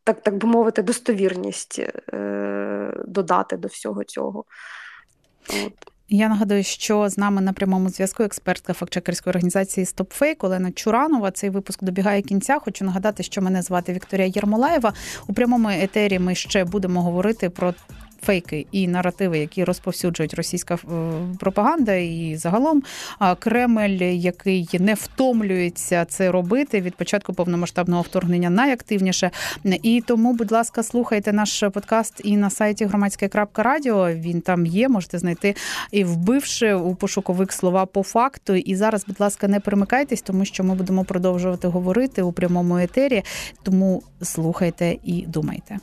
так 0.04 0.22
так 0.22 0.36
би 0.36 0.48
мовити, 0.48 0.82
достовірність 0.82 1.78
е, 2.12 3.02
додати 3.06 3.56
до 3.56 3.68
всього 3.68 4.04
цього. 4.04 4.44
От. 5.66 5.93
Я 6.08 6.28
нагадую, 6.28 6.62
що 6.62 7.08
з 7.08 7.18
нами 7.18 7.40
на 7.40 7.52
прямому 7.52 7.88
зв'язку 7.88 8.22
експертка 8.22 8.72
фактчекерської 8.72 9.30
організації 9.30 9.86
StopFake 9.86 10.36
Олена 10.38 10.72
Чуранова. 10.72 11.30
Цей 11.30 11.50
випуск 11.50 11.84
добігає 11.84 12.22
кінця. 12.22 12.58
Хочу 12.58 12.84
нагадати, 12.84 13.22
що 13.22 13.42
мене 13.42 13.62
звати 13.62 13.92
Вікторія 13.92 14.26
Єрмолаєва. 14.26 14.92
У 15.26 15.32
прямому 15.32 15.68
етері 15.68 16.18
ми 16.18 16.34
ще 16.34 16.64
будемо 16.64 17.02
говорити 17.02 17.50
про 17.50 17.74
фейки 18.24 18.66
і 18.72 18.88
наративи, 18.88 19.38
які 19.38 19.64
розповсюджують 19.64 20.34
російська 20.34 20.74
е, 20.74 20.78
пропаганда, 21.40 21.94
і 21.94 22.36
загалом 22.36 22.82
Кремль, 23.38 24.02
який 24.02 24.68
не 24.78 24.94
втомлюється 24.94 26.04
це 26.04 26.30
робити 26.32 26.80
від 26.80 26.94
початку 26.94 27.34
повномасштабного 27.34 28.02
вторгнення 28.02 28.50
найактивніше. 28.50 29.30
І 29.64 30.02
тому, 30.06 30.32
будь 30.32 30.52
ласка, 30.52 30.82
слухайте 30.82 31.32
наш 31.32 31.64
подкаст 31.72 32.20
і 32.24 32.36
на 32.36 32.50
сайті 32.50 32.84
громадське.радіо. 32.84 34.12
Він 34.12 34.40
там 34.40 34.66
є, 34.66 34.88
можете 34.88 35.18
знайти 35.18 35.54
і 35.90 36.04
вбивши 36.04 36.74
у 36.74 36.94
пошуковик 36.94 37.52
слова 37.52 37.86
по 37.86 38.02
факту. 38.02 38.54
І 38.54 38.74
зараз, 38.74 39.04
будь 39.06 39.20
ласка, 39.20 39.48
не 39.48 39.60
перемикайтесь, 39.60 40.22
тому 40.22 40.44
що 40.44 40.64
ми 40.64 40.74
будемо 40.74 41.04
продовжувати 41.04 41.68
говорити 41.68 42.22
у 42.22 42.32
прямому 42.32 42.78
етері. 42.78 43.22
Тому 43.62 44.02
слухайте 44.22 44.96
і 45.04 45.24
думайте. 45.26 45.78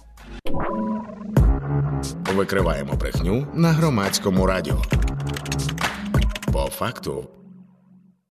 Викриваємо 2.36 2.94
брехню 2.94 3.48
на 3.54 3.72
громадському 3.72 4.46
радіо. 4.46 4.82
По 6.54 6.60
факту 6.60 7.30